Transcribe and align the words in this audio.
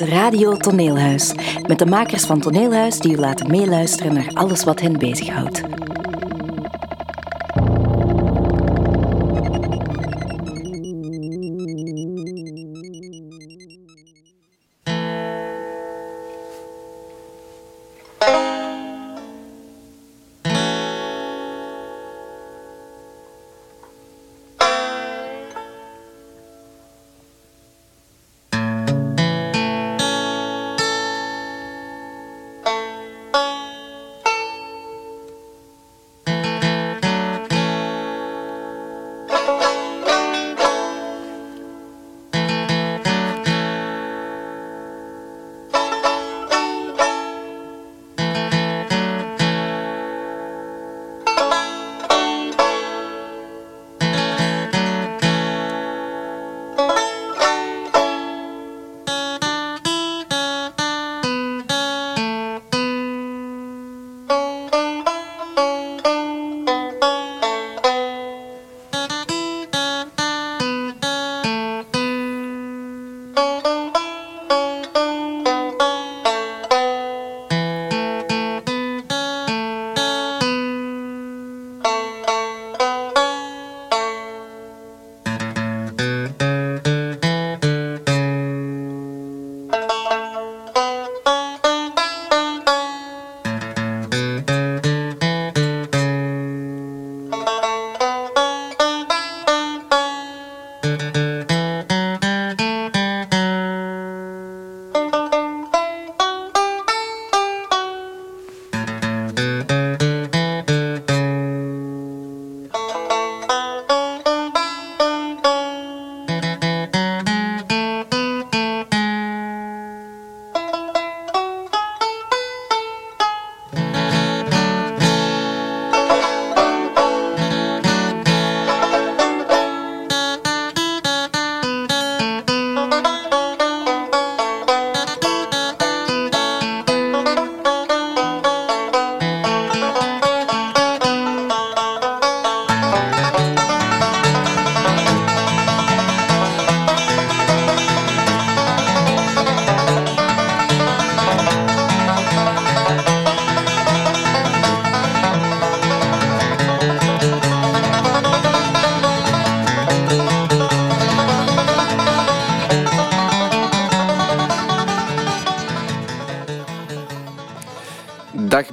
Radio 0.00 0.56
Toneelhuis. 0.56 1.32
Met 1.66 1.78
de 1.78 1.86
makers 1.86 2.24
van 2.24 2.40
Toneelhuis 2.40 2.98
die 2.98 3.12
u 3.12 3.18
laten 3.18 3.50
meeluisteren 3.50 4.12
naar 4.12 4.30
alles 4.34 4.64
wat 4.64 4.80
hen 4.80 4.98
bezighoudt. 4.98 5.79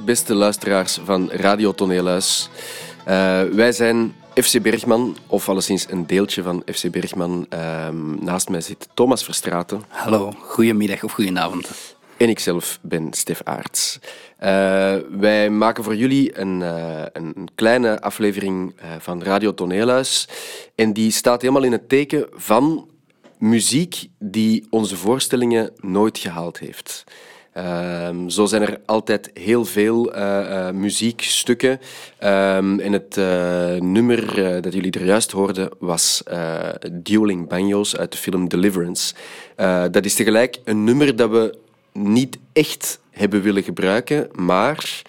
Beste 0.08 0.34
luisteraars 0.34 0.98
van 1.04 1.30
Radio 1.30 1.72
Toneelhuis. 1.72 2.48
Uh, 3.08 3.42
wij 3.42 3.72
zijn 3.72 4.14
FC 4.34 4.62
Bergman, 4.62 5.16
of 5.26 5.48
alleszins 5.48 5.86
een 5.90 6.06
deeltje 6.06 6.42
van 6.42 6.62
FC 6.74 6.90
Bergman. 6.90 7.46
Uh, 7.52 7.88
naast 8.20 8.48
mij 8.48 8.60
zit 8.60 8.88
Thomas 8.94 9.24
Verstraten. 9.24 9.82
Hallo, 9.88 10.32
goedemiddag 10.38 11.02
of 11.02 11.12
goedenavond. 11.12 11.70
En 12.16 12.28
ikzelf 12.28 12.78
ben 12.82 13.12
Stef 13.12 13.40
Aarts. 13.44 13.98
Uh, 14.40 14.96
wij 15.10 15.50
maken 15.50 15.84
voor 15.84 15.96
jullie 15.96 16.38
een, 16.38 16.60
een 17.12 17.48
kleine 17.54 18.00
aflevering 18.00 18.74
van 18.98 19.22
Radio 19.22 19.54
Toneelhuis. 19.54 20.28
En 20.74 20.92
die 20.92 21.10
staat 21.10 21.42
helemaal 21.42 21.64
in 21.64 21.72
het 21.72 21.88
teken 21.88 22.26
van 22.32 22.88
muziek 23.38 24.06
die 24.18 24.66
onze 24.70 24.96
voorstellingen 24.96 25.72
nooit 25.80 26.18
gehaald 26.18 26.58
heeft. 26.58 27.04
Um, 27.58 28.30
zo 28.30 28.46
zijn 28.46 28.62
er 28.62 28.80
altijd 28.86 29.30
heel 29.34 29.64
veel 29.64 30.16
uh, 30.16 30.20
uh, 30.20 30.70
muziekstukken. 30.70 31.70
Um, 31.70 32.80
en 32.80 32.92
het 32.92 33.16
uh, 33.16 33.74
nummer 33.74 34.34
dat 34.62 34.72
jullie 34.72 34.90
er 34.90 35.04
juist 35.04 35.30
hoorden 35.30 35.68
was 35.78 36.22
Dueling 36.92 37.48
Banjos 37.48 37.96
uit 37.96 38.12
de 38.12 38.18
film 38.18 38.48
Deliverance. 38.48 39.14
dat 39.90 40.04
is 40.04 40.14
tegelijk 40.14 40.58
een 40.64 40.84
nummer 40.84 41.16
dat 41.16 41.30
we 41.30 41.58
niet 41.92 42.38
echt 42.52 43.00
hebben 43.10 43.42
willen 43.42 43.62
gebruiken, 43.62 44.28
maar 44.34 45.02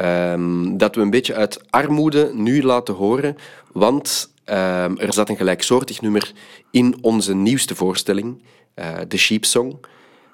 um, 0.00 0.78
dat 0.78 0.94
we 0.94 1.00
een 1.00 1.10
beetje 1.10 1.34
uit 1.34 1.60
armoede 1.70 2.30
nu 2.34 2.62
laten 2.62 2.94
horen, 2.94 3.36
want 3.72 4.32
er 4.44 5.12
zat 5.12 5.28
een 5.28 5.36
gelijksoortig 5.36 6.00
nummer 6.00 6.32
in 6.70 6.96
onze 7.00 7.34
nieuwste 7.34 7.74
voorstelling, 7.74 8.42
de 9.08 9.18
Sheep 9.18 9.44
Song. 9.44 9.78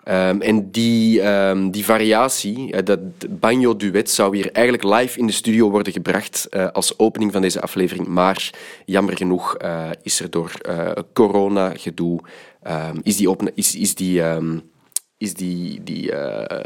Um, 0.09 0.41
en 0.41 0.71
die, 0.71 1.23
um, 1.23 1.71
die 1.71 1.85
variatie, 1.85 2.83
dat 2.83 3.01
banjo-duet, 3.29 4.11
zou 4.11 4.37
hier 4.37 4.53
eigenlijk 4.53 4.85
live 4.85 5.19
in 5.19 5.27
de 5.27 5.33
studio 5.33 5.71
worden 5.71 5.93
gebracht 5.93 6.47
uh, 6.51 6.69
als 6.71 6.99
opening 6.99 7.33
van 7.33 7.43
deze 7.43 7.61
aflevering. 7.61 8.07
Maar 8.07 8.51
jammer 8.85 9.17
genoeg 9.17 9.57
uh, 9.63 9.91
is 10.03 10.21
er 10.21 10.31
door 10.31 10.53
corona-gedoe, 11.13 12.21
um, 12.69 13.01
is, 13.03 13.17
die, 13.17 13.37
is, 13.55 13.75
is, 13.77 13.95
die, 13.95 14.23
is 15.19 15.35
die, 15.35 15.83
die, 15.83 16.13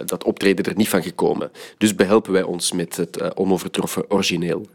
dat 0.05 0.25
optreden 0.25 0.65
er 0.65 0.77
niet 0.77 0.89
van 0.89 1.03
gekomen. 1.03 1.51
Dus 1.79 1.95
behelpen 1.95 2.33
wij 2.33 2.43
ons 2.43 2.73
met 2.73 2.97
het 2.97 3.35
onovertroffen 3.35 4.11
origineel. 4.11 4.67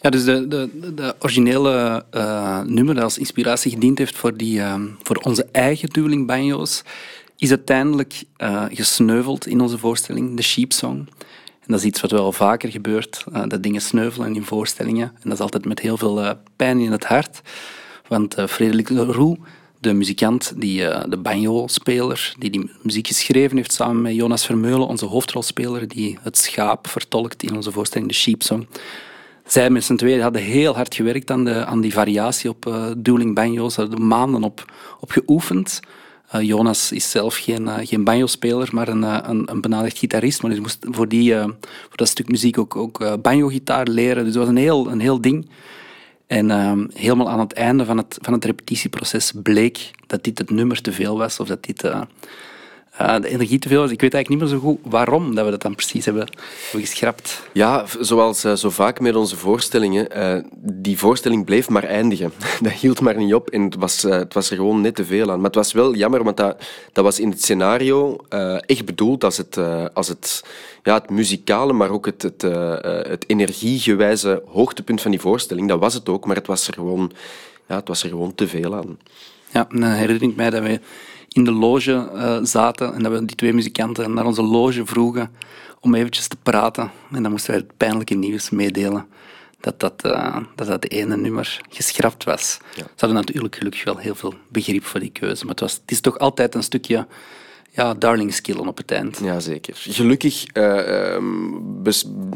Ja, 0.00 0.10
dus 0.10 0.24
de, 0.24 0.48
de, 0.48 0.94
de 0.94 1.14
originele 1.18 2.04
uh, 2.14 2.60
nummer 2.60 2.94
dat 2.94 3.04
als 3.04 3.18
inspiratie 3.18 3.70
gediend 3.70 3.98
heeft 3.98 4.16
voor, 4.16 4.36
die, 4.36 4.58
uh, 4.58 4.74
voor 5.02 5.16
onze 5.16 5.46
eigen 5.52 5.88
dueling 5.88 6.26
banjo's, 6.26 6.82
is 7.36 7.50
uiteindelijk 7.50 8.24
uh, 8.38 8.64
gesneuveld 8.68 9.46
in 9.46 9.60
onze 9.60 9.78
voorstelling, 9.78 10.36
de 10.36 10.42
Sheep 10.42 10.72
Song. 10.72 11.08
En 11.60 11.74
dat 11.74 11.78
is 11.78 11.84
iets 11.84 12.00
wat 12.00 12.10
wel 12.10 12.32
vaker 12.32 12.70
gebeurt, 12.70 13.24
dat 13.46 13.62
dingen 13.62 13.80
sneuvelen 13.80 14.34
in 14.34 14.44
voorstellingen. 14.44 15.06
En 15.14 15.22
dat 15.22 15.32
is 15.32 15.40
altijd 15.40 15.64
met 15.64 15.80
heel 15.80 15.96
veel 15.96 16.34
pijn 16.56 16.78
in 16.78 16.92
het 16.92 17.04
hart. 17.04 17.40
Want 18.06 18.34
Frederik 18.48 18.88
Roux, 18.88 19.40
de 19.80 19.92
muzikant, 19.92 20.52
die, 20.56 20.78
de 21.08 21.16
banjo-speler, 21.16 22.34
die 22.38 22.50
die 22.50 22.70
muziek 22.82 23.06
geschreven 23.06 23.56
heeft 23.56 23.72
samen 23.72 24.02
met 24.02 24.14
Jonas 24.14 24.46
Vermeulen, 24.46 24.86
onze 24.86 25.04
hoofdrolspeler, 25.04 25.88
die 25.88 26.18
het 26.22 26.38
schaap 26.38 26.88
vertolkt 26.88 27.42
in 27.42 27.56
onze 27.56 27.72
voorstelling, 27.72 28.10
de 28.10 28.16
Sheep 28.16 28.42
Song 28.42 28.66
zij 29.52 29.70
met 29.70 29.84
z'n 29.84 29.94
tweeën 29.94 30.20
hadden 30.20 30.42
heel 30.42 30.74
hard 30.74 30.94
gewerkt 30.94 31.30
aan, 31.30 31.44
de, 31.44 31.64
aan 31.64 31.80
die 31.80 31.92
variatie 31.92 32.50
op 32.50 32.66
uh, 32.66 32.86
dueling 32.96 33.34
banjo's. 33.34 33.74
Ze 33.74 33.80
hadden 33.80 34.06
maanden 34.06 34.42
op, 34.42 34.72
op 35.00 35.10
geoefend. 35.10 35.80
Uh, 36.34 36.42
Jonas 36.42 36.92
is 36.92 37.10
zelf 37.10 37.36
geen, 37.36 37.62
uh, 37.62 37.74
geen 37.80 38.04
banjo-speler, 38.04 38.68
maar 38.72 38.88
een, 38.88 39.02
een, 39.02 39.50
een 39.50 39.60
benaderd 39.60 39.98
gitarist. 39.98 40.42
Maar 40.42 40.50
hij 40.50 40.60
moest 40.60 40.86
voor, 40.90 41.08
die, 41.08 41.34
voor 41.34 41.96
dat 41.96 42.08
stuk 42.08 42.28
muziek 42.28 42.58
ook, 42.58 42.76
ook 42.76 43.22
banjo-gitaar 43.22 43.86
leren. 43.86 44.24
Dus 44.24 44.32
dat 44.32 44.42
was 44.42 44.52
een 44.52 44.60
heel, 44.60 44.90
een 44.90 45.00
heel 45.00 45.20
ding. 45.20 45.50
En 46.26 46.50
ehm, 46.50 46.86
helemaal 46.92 47.30
aan 47.30 47.40
het 47.40 47.52
einde 47.52 47.84
van 47.84 47.96
het, 47.96 48.18
van 48.20 48.32
het 48.32 48.44
repetitieproces 48.44 49.32
bleek 49.42 49.90
dat 50.06 50.24
dit 50.24 50.38
het 50.38 50.50
nummer 50.50 50.80
te 50.80 50.92
veel 50.92 51.18
was, 51.18 51.40
of 51.40 51.48
dat 51.48 51.64
dit 51.64 51.82
uh, 53.00 53.20
de 53.20 53.28
energie 53.28 53.58
te 53.58 53.68
veel 53.68 53.80
was. 53.80 53.90
Ik 53.90 54.00
weet 54.00 54.14
eigenlijk 54.14 54.42
niet 54.42 54.50
meer 54.50 54.60
zo 54.60 54.66
goed 54.66 54.78
waarom 54.92 55.34
dat 55.34 55.44
we 55.44 55.50
dat 55.50 55.62
dan 55.62 55.74
precies 55.74 56.04
hebben, 56.04 56.28
geschrapt. 56.72 57.42
Ja, 57.52 57.84
zoals 58.00 58.44
uh, 58.44 58.52
zo 58.52 58.70
vaak 58.70 59.00
met 59.00 59.14
onze 59.14 59.36
voorstellingen, 59.36 60.08
die 60.60 60.98
voorstelling 60.98 61.44
bleef 61.44 61.68
maar 61.68 61.84
eindigen. 61.84 62.32
dat 62.62 62.72
hield 62.72 63.00
maar 63.00 63.16
niet 63.16 63.34
op 63.34 63.50
en 63.50 63.62
het 63.62 63.74
was, 63.74 64.02
het 64.02 64.34
was 64.34 64.50
er 64.50 64.56
gewoon 64.56 64.80
net 64.80 64.94
te 64.94 65.04
veel 65.04 65.30
aan. 65.30 65.36
Maar 65.36 65.46
het 65.46 65.54
was 65.54 65.72
wel 65.72 65.94
jammer, 65.94 66.24
want 66.24 66.36
dat, 66.36 66.64
dat 66.92 67.04
was 67.04 67.20
in 67.20 67.30
het 67.30 67.42
scenario 67.42 68.16
echt 68.66 68.84
bedoeld 68.84 69.24
als 69.24 69.36
het... 69.36 69.58
als 69.94 70.08
het 70.08 70.44
ja, 70.82 70.94
het 70.94 71.10
muzikale, 71.10 71.72
maar 71.72 71.90
ook 71.90 72.06
het, 72.06 72.22
het, 72.22 72.42
het 73.08 73.24
energiegewijze 73.26 74.42
hoogtepunt 74.46 75.00
van 75.00 75.10
die 75.10 75.20
voorstelling. 75.20 75.68
Dat 75.68 75.78
was 75.78 75.94
het 75.94 76.08
ook, 76.08 76.26
maar 76.26 76.36
het 76.36 76.46
was 76.46 76.68
er 76.68 76.74
gewoon, 76.74 77.12
ja, 77.68 77.76
het 77.76 77.88
was 77.88 78.02
er 78.02 78.08
gewoon 78.08 78.34
te 78.34 78.48
veel 78.48 78.74
aan. 78.74 78.98
Ja, 79.52 79.66
dan 79.70 79.82
herinner 79.82 80.28
ik 80.28 80.36
mij 80.36 80.50
dat 80.50 80.62
we 80.62 80.80
in 81.28 81.44
de 81.44 81.52
loge 81.52 82.10
uh, 82.14 82.38
zaten 82.42 82.94
en 82.94 83.02
dat 83.02 83.12
we 83.12 83.24
die 83.24 83.36
twee 83.36 83.52
muzikanten 83.52 84.14
naar 84.14 84.26
onze 84.26 84.42
loge 84.42 84.86
vroegen 84.86 85.30
om 85.80 85.94
eventjes 85.94 86.28
te 86.28 86.36
praten. 86.42 86.90
En 87.12 87.22
dan 87.22 87.30
moesten 87.30 87.50
wij 87.50 87.60
het 87.60 87.76
pijnlijke 87.76 88.14
nieuws 88.14 88.50
meedelen 88.50 89.06
dat 89.60 89.80
dat, 89.80 90.04
uh, 90.06 90.36
dat, 90.54 90.66
dat 90.66 90.84
ene 90.84 91.16
nummer 91.16 91.60
geschrapt 91.68 92.24
was. 92.24 92.58
Ja. 92.74 92.82
Ze 92.82 92.90
hadden 92.96 93.18
natuurlijk 93.18 93.56
gelukkig 93.56 93.84
wel 93.84 93.96
heel 93.96 94.14
veel 94.14 94.34
begrip 94.48 94.84
voor 94.84 95.00
die 95.00 95.10
keuze, 95.10 95.44
maar 95.44 95.54
het, 95.54 95.60
was, 95.60 95.72
het 95.72 95.90
is 95.90 96.00
toch 96.00 96.18
altijd 96.18 96.54
een 96.54 96.62
stukje 96.62 97.06
ja, 97.70 97.94
darlingskillen 97.94 98.68
op 98.68 98.76
het 98.76 98.90
eind. 98.90 99.18
Jazeker. 99.22 99.74
Gelukkig 99.76 100.46
uh, 100.56 101.22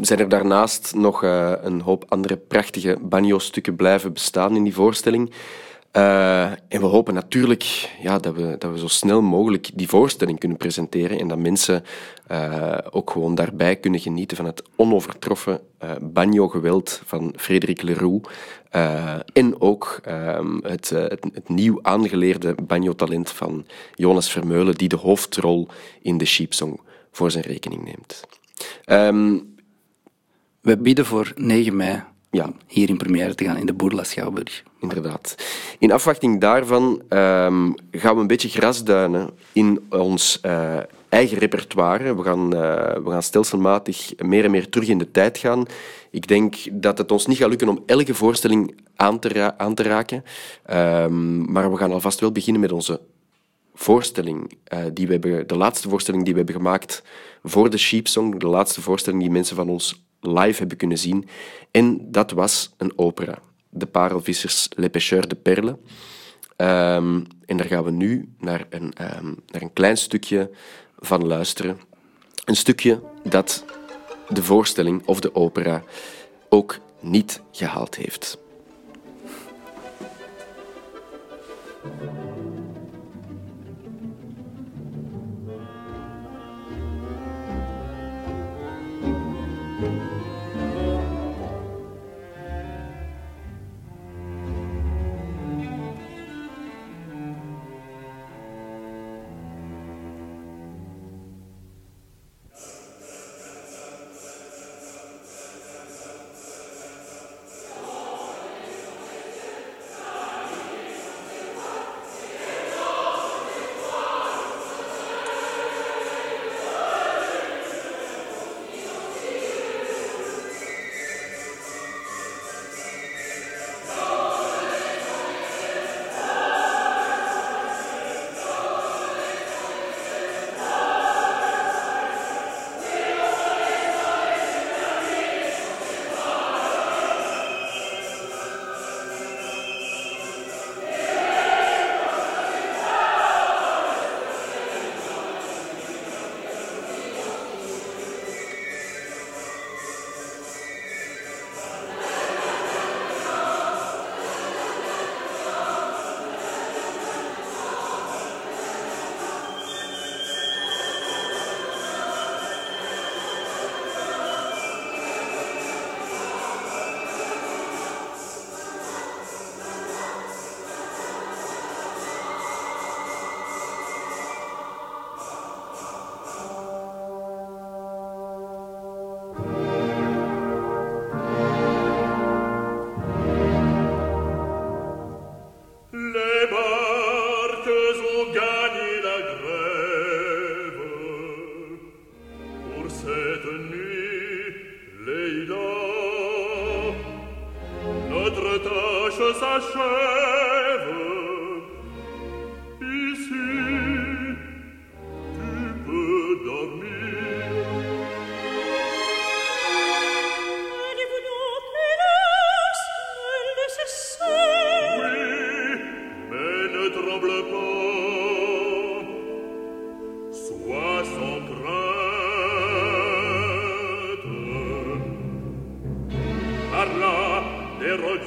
zijn 0.01 0.19
er 0.19 0.29
daarnaast 0.29 0.95
nog 0.95 1.25
uh, 1.25 1.53
een 1.63 1.81
hoop 1.81 2.05
andere 2.09 2.37
prachtige 2.37 2.99
banjo-stukken 3.01 3.77
blijven 3.77 4.13
bestaan 4.13 4.57
in 4.57 4.65
die 4.65 4.75
voorstelling. 4.75 5.33
Uh, 5.97 6.45
en 6.51 6.81
we 6.81 6.85
hopen 6.87 7.15
natuurlijk 7.15 7.91
ja, 8.03 8.19
dat, 8.19 8.35
we, 8.35 8.57
dat 8.59 8.73
we 8.73 8.79
zo 8.79 8.89
snel 8.89 9.23
mogelijk 9.23 9.71
die 9.75 9.89
voorstelling 9.89 10.39
kunnen 10.39 10.59
presenteren 10.59 11.19
en 11.19 11.29
dat 11.29 11.39
mensen 11.39 11.85
uh, 12.31 12.79
ook 12.91 13.11
gewoon 13.11 13.35
daarbij 13.35 13.77
kunnen 13.77 14.01
genieten 14.01 14.37
van 14.37 14.47
het 14.47 14.63
onovertroffen 14.77 15.61
uh, 15.85 15.91
banjo-geweld 16.03 17.03
van 17.05 17.35
Frederik 17.37 17.83
Leroux 17.83 18.29
en 19.33 19.61
ook 19.61 20.01
ehm, 20.03 20.57
het, 20.63 20.89
het, 20.89 21.27
het, 21.33 21.49
nieuw 21.49 21.79
aangeleerde 21.83 22.55
banjo-talent 22.67 23.31
van 23.31 23.67
Jonas 23.95 24.31
Vermeulen, 24.31 24.75
die 24.75 24.89
de 24.89 24.97
hoofdrol 24.97 25.69
in 26.03 26.19
de 26.19 26.25
Sheepsong 26.25 26.81
voor 27.11 27.31
zijn 27.31 27.45
rekening 27.45 27.85
neemt. 27.85 28.25
Um, 28.87 29.55
we 30.61 30.79
bieden 30.79 31.07
voor 31.07 31.33
9 31.37 31.77
mei 31.77 32.03
ja. 32.33 32.53
hier 32.67 32.89
in 32.89 32.97
première 32.97 33.35
te 33.35 33.45
gaan 33.45 33.57
in 33.57 33.67
de 33.67 33.73
Boerla 33.73 34.05
Schouwburg. 34.05 34.63
Inderdaad. 34.81 35.35
In 35.79 35.93
afwachting 35.93 36.41
daarvan 36.41 37.03
um, 37.09 37.75
gaan 37.91 38.15
we 38.15 38.21
een 38.21 38.27
beetje 38.27 38.49
grasduinen 38.49 39.31
in 39.53 39.81
ons 39.91 40.41
uh, 40.47 40.79
eigen 41.09 41.39
repertoire. 41.39 42.17
We 42.17 42.23
gaan, 42.23 42.55
uh, 42.55 42.61
we 43.05 43.11
gaan 43.11 43.23
stelselmatig 43.23 44.13
meer 44.19 44.45
en 44.45 44.51
meer 44.51 44.69
terug 44.69 44.89
in 44.89 44.99
de 44.99 45.11
tijd 45.11 45.39
gaan. 45.39 45.65
Ik 46.11 46.29
denk 46.29 46.57
dat 46.73 46.99
het 46.99 47.13
ons 47.13 47.27
niet 47.27 47.39
gaat 47.39 47.49
lukken 47.49 47.69
om 47.69 47.83
elke 47.87 48.15
voorstelling 48.15 48.75
aan 48.97 49.19
te, 49.19 49.59
aan 49.59 49.75
te 49.75 49.83
raken. 49.83 50.25
Um, 50.71 51.53
maar 51.53 51.71
we 51.71 51.77
gaan 51.77 51.93
alvast 51.93 52.21
wel 52.21 52.33
beginnen 52.33 52.61
met 52.61 52.73
onze 52.73 53.01
voorstelling 53.75 54.53
uh, 54.75 54.79
die 54.93 55.07
we 55.07 55.45
de 55.47 55.57
laatste 55.57 55.89
voorstelling 55.89 56.25
die 56.25 56.33
we 56.33 56.39
hebben 56.39 56.57
gemaakt 56.57 57.03
voor 57.43 57.71
de 57.71 57.79
Sheepsong, 57.79 58.41
de 58.41 58.47
laatste 58.47 58.81
voorstelling 58.81 59.23
die 59.23 59.31
mensen 59.31 59.57
van 59.57 59.69
ons 59.69 60.03
live 60.23 60.59
hebben 60.59 60.77
kunnen 60.77 60.99
zien. 60.99 61.29
En 61.71 62.11
dat 62.11 62.31
was 62.31 62.75
een 62.77 62.93
opera. 62.97 63.39
De 63.69 63.87
Parelvissers 63.87 64.69
Le 64.77 64.89
Pêcheur 64.89 65.27
de 65.27 65.37
Perle. 65.43 65.79
Um, 66.57 67.27
en 67.47 67.57
daar 67.57 67.67
gaan 67.67 67.85
we 67.85 67.91
nu 67.91 68.35
naar 68.39 68.67
een, 68.71 68.83
um, 68.83 69.43
naar 69.47 69.63
een 69.63 69.73
klein 69.73 69.97
stukje 69.97 70.51
van 70.99 71.27
luisteren. 71.27 71.81
Een 72.45 72.57
stukje 72.57 73.03
dat 73.23 73.65
de 74.29 74.43
voorstelling 74.43 75.03
of 75.07 75.21
de 75.21 75.35
opera 75.35 75.83
ook 76.49 76.79
niet 77.01 77.43
gehaald 77.53 77.97
heeft. 77.97 78.39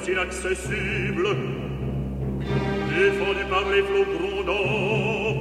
Inaccessible, 0.08 1.28
défendu 2.90 3.46
par 3.50 3.66
les 3.72 3.84
flots 3.84 4.10
grondants. 4.18 5.36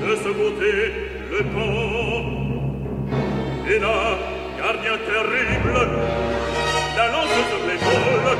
De 0.00 0.16
ce 0.16 0.28
côté, 0.28 0.72
le 1.30 1.40
pont, 1.54 2.40
et 3.68 3.78
là, 3.78 4.18
gardien 4.58 4.96
terrible, 5.06 5.74
la 6.96 7.06
lance 7.12 7.34
de 7.52 7.70
l'épaule, 7.70 8.38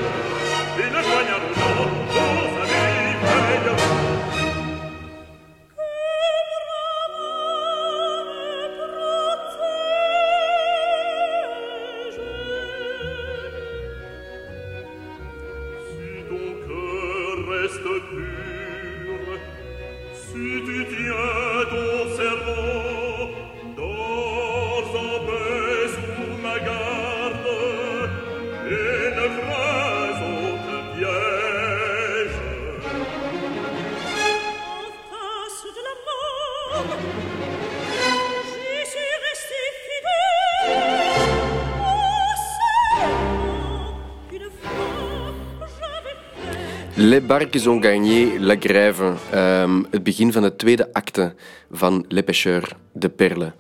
Les 47.11 47.21
Barques 47.21 47.67
ont 47.67 47.81
gagné 47.81 48.39
la 48.39 48.57
Grève. 48.57 49.17
Um, 49.35 49.87
het 49.91 50.03
begin 50.03 50.33
van 50.33 50.43
de 50.43 50.57
tweede 50.57 50.93
acte 50.93 51.35
van 51.71 52.05
Les 52.09 52.23
Pêcheurs 52.23 52.73
de 52.93 53.09
Perle. 53.09 53.53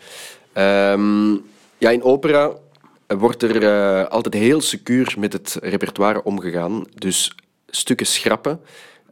Um, 0.54 1.42
ja, 1.78 1.90
in 1.90 2.02
opera 2.02 2.52
wordt 3.06 3.42
er 3.42 3.62
uh, 3.62 4.06
altijd 4.06 4.34
heel 4.34 4.60
secuur 4.60 5.14
met 5.18 5.32
het 5.32 5.58
repertoire 5.62 6.22
omgegaan. 6.24 6.84
Dus 6.94 7.34
stukken 7.66 8.06
schrappen, 8.06 8.60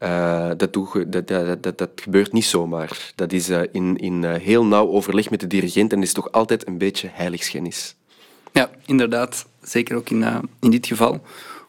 uh, 0.02 0.50
dat, 0.57 0.73
doe, 0.73 1.09
dat, 1.09 1.28
dat, 1.62 1.78
dat, 1.78 1.90
gebeurt 1.95 2.33
niet 2.33 2.45
zomaar. 2.45 3.12
Dat 3.14 3.33
is 3.33 3.50
uh, 3.50 3.61
in, 3.73 3.97
in 3.97 4.25
heel 4.25 4.64
nauw 4.64 4.88
overleg 4.88 5.30
met 5.30 5.40
de 5.40 5.47
dirigent 5.47 5.92
en 5.92 6.02
is 6.02 6.12
toch 6.12 6.33
altijd 6.33 6.66
een 6.66 6.78
beetje 6.78 7.09
heiligschennis. 7.12 7.95
Ja, 8.52 8.71
inderdaad. 8.87 9.47
Zeker 9.62 9.97
ook 9.97 10.11
in, 10.11 10.25
in 10.61 10.71
dit 10.71 10.87
geval. 10.87 11.21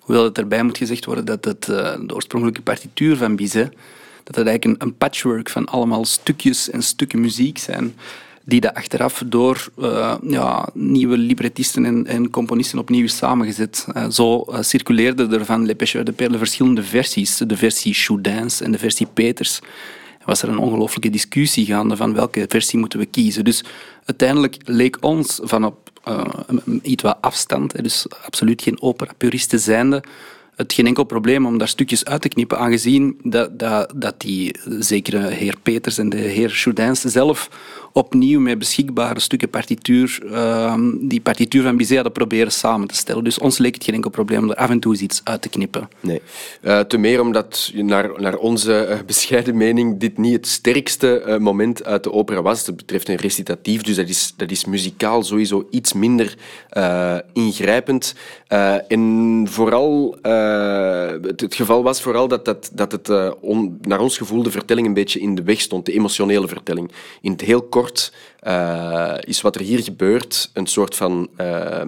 Hoewel 0.10 0.28
het 0.28 0.38
erbij 0.38 0.64
moet 0.64 0.78
gezegd 0.78 1.06
worden 1.06 1.26
dat 1.26 1.46
het, 1.46 1.68
uh, 1.68 1.94
de 2.06 2.14
oorspronkelijke 2.16 2.62
partituur 2.62 3.18
van 3.18 3.36
Bizet, 3.36 3.74
dat 4.24 4.36
het 4.36 4.48
eigenlijk 4.48 4.66
een, 4.66 4.88
een, 4.88 4.96
patchwork 4.96 5.50
van 5.50 5.66
allemaal 5.66 6.06
stukjes 6.06 6.70
en 6.70 6.84
stukken 6.84 7.20
muziek 7.20 7.58
zijn, 7.58 7.96
die 8.46 8.62
dat 8.62 8.74
achteraf 8.74 9.24
door 9.26 9.70
uh, 9.80 10.16
ja, 10.24 10.70
nieuwe 10.74 11.18
librettisten 11.18 11.86
en, 11.86 12.08
en, 12.08 12.30
componisten 12.30 12.80
opnieuw 12.80 13.04
is 13.04 13.18
samengezet. 13.18 13.88
Uh, 13.94 14.10
zo 14.10 14.46
circuleerden 14.60 15.34
er 15.34 15.46
van 15.46 15.66
Le 15.66 15.76
Pêcheur 15.76 16.04
de 16.04 16.12
Perle 16.12 16.38
verschillende 16.38 16.84
versies. 16.84 17.38
De 17.38 17.58
versie 17.58 17.94
Choudins 17.94 18.62
en 18.62 18.72
de 18.72 18.80
versie 18.80 19.08
Peters 19.14 19.60
was 20.26 20.42
er 20.42 20.50
een 20.50 20.58
ongelooflijke 20.58 21.10
discussie 21.10 21.66
gaande 21.66 21.96
van 21.96 22.14
welke 22.14 22.46
versie 22.48 22.80
moeten 22.80 23.00
we 23.00 23.06
kiezen. 23.06 23.44
Dus 23.44 23.64
uiteindelijk 24.06 24.58
leek 24.64 24.98
ons 25.02 25.40
van 25.44 25.66
op 25.66 25.89
uh, 26.10 26.26
iets 26.82 27.04
wat 27.04 27.18
afstand, 27.22 27.84
dus 27.84 28.06
absoluut 28.26 28.62
geen 28.62 28.82
opera-puristen 28.82 29.60
zijnde, 29.60 30.04
het 30.56 30.74
geen 30.74 30.86
enkel 30.88 31.04
probleem 31.04 31.46
om 31.46 31.58
daar 31.58 31.68
stukjes 31.68 32.06
uit 32.06 32.22
te 32.22 32.28
knippen, 32.28 32.60
aangezien 32.60 33.20
dat, 33.24 33.60
dat, 33.60 33.94
dat 33.96 34.22
die 34.22 34.56
zekere 34.80 35.28
heer 35.28 35.56
Peters 35.64 35.98
en 35.98 36.10
de 36.10 36.18
heer 36.18 36.50
Choudins 36.50 37.02
zelf 37.02 37.50
opnieuw 37.94 38.40
met 38.40 38.60
beschikbare 38.60 39.20
stukken 39.20 39.50
partituur 39.50 40.20
uh, 40.26 40.76
die 41.02 41.22
partituur 41.22 41.64
van 41.64 41.78
Bizet 41.78 41.96
hadden 41.96 42.14
proberen 42.14 42.52
samen 42.52 42.88
te 42.88 42.96
stellen. 42.96 43.24
Dus 43.24 43.40
ons 43.40 43.58
leek 43.58 43.74
het 43.74 43.84
geen 43.84 43.94
enkel 43.94 44.10
probleem 44.10 44.44
om 44.44 44.50
er 44.50 44.56
af 44.56 44.70
en 44.70 44.80
toe 44.80 44.98
iets 44.98 45.22
uit 45.24 45.42
te 45.42 45.50
knippen. 45.50 45.90
Nee. 46.00 46.22
Uh, 46.62 46.80
te 46.80 46.98
meer 46.98 47.22
omdat, 47.22 47.72
naar, 47.76 48.22
naar 48.22 48.36
onze 48.36 48.88
uh, 48.90 48.98
bescheiden 49.06 49.58
mening, 49.58 50.00
dit 50.00 50.18
niet 50.18 50.34
het 50.34 50.48
sterkste 50.48 51.24
uh, 51.28 51.38
moment 51.38 51.86
uit 51.86 52.04
de 52.04 52.12
opera 52.12 52.42
was. 52.42 52.66
Het 52.66 52.76
betreft 52.76 53.10
een 53.10 53.16
recitatief, 53.16 53.82
dus 53.82 53.96
dat 53.96 54.10
is, 54.10 54.34
dat 54.38 54.52
is 54.52 54.66
muzikaal 54.66 55.24
sowieso 55.24 55.68
iets 55.70 55.94
minder 55.94 56.38
ingrijpend. 57.34 58.16
en 58.88 59.46
vooral, 59.50 60.18
het, 60.22 61.42
het, 61.42 61.56
geval 61.56 61.84
was 61.84 62.02
vooral 62.02 62.28
dat, 62.28 62.46
dat, 62.46 62.72
dat 62.74 62.92
het 62.92 63.08
naar 63.82 64.00
ons 64.00 64.18
gevoel 64.18 64.44
de 64.44 64.52
vertelling 64.52 64.88
een 64.88 64.94
beetje 64.94 65.20
in 65.20 65.36
de 65.36 65.44
weg 65.44 65.62
stond, 65.62 65.86
de 65.86 65.94
emotionele 65.94 66.48
vertelling. 66.48 66.92
In 67.22 67.32
het 67.32 67.42
heel 67.42 67.62
kort 67.62 67.79
uh, 68.48 69.16
is 69.20 69.42
wat 69.42 69.56
er 69.56 69.62
hier 69.62 69.84
gebeurt 69.84 70.50
een 70.54 70.68
soort 70.68 70.96
van 70.96 71.30
uh, 71.38 71.82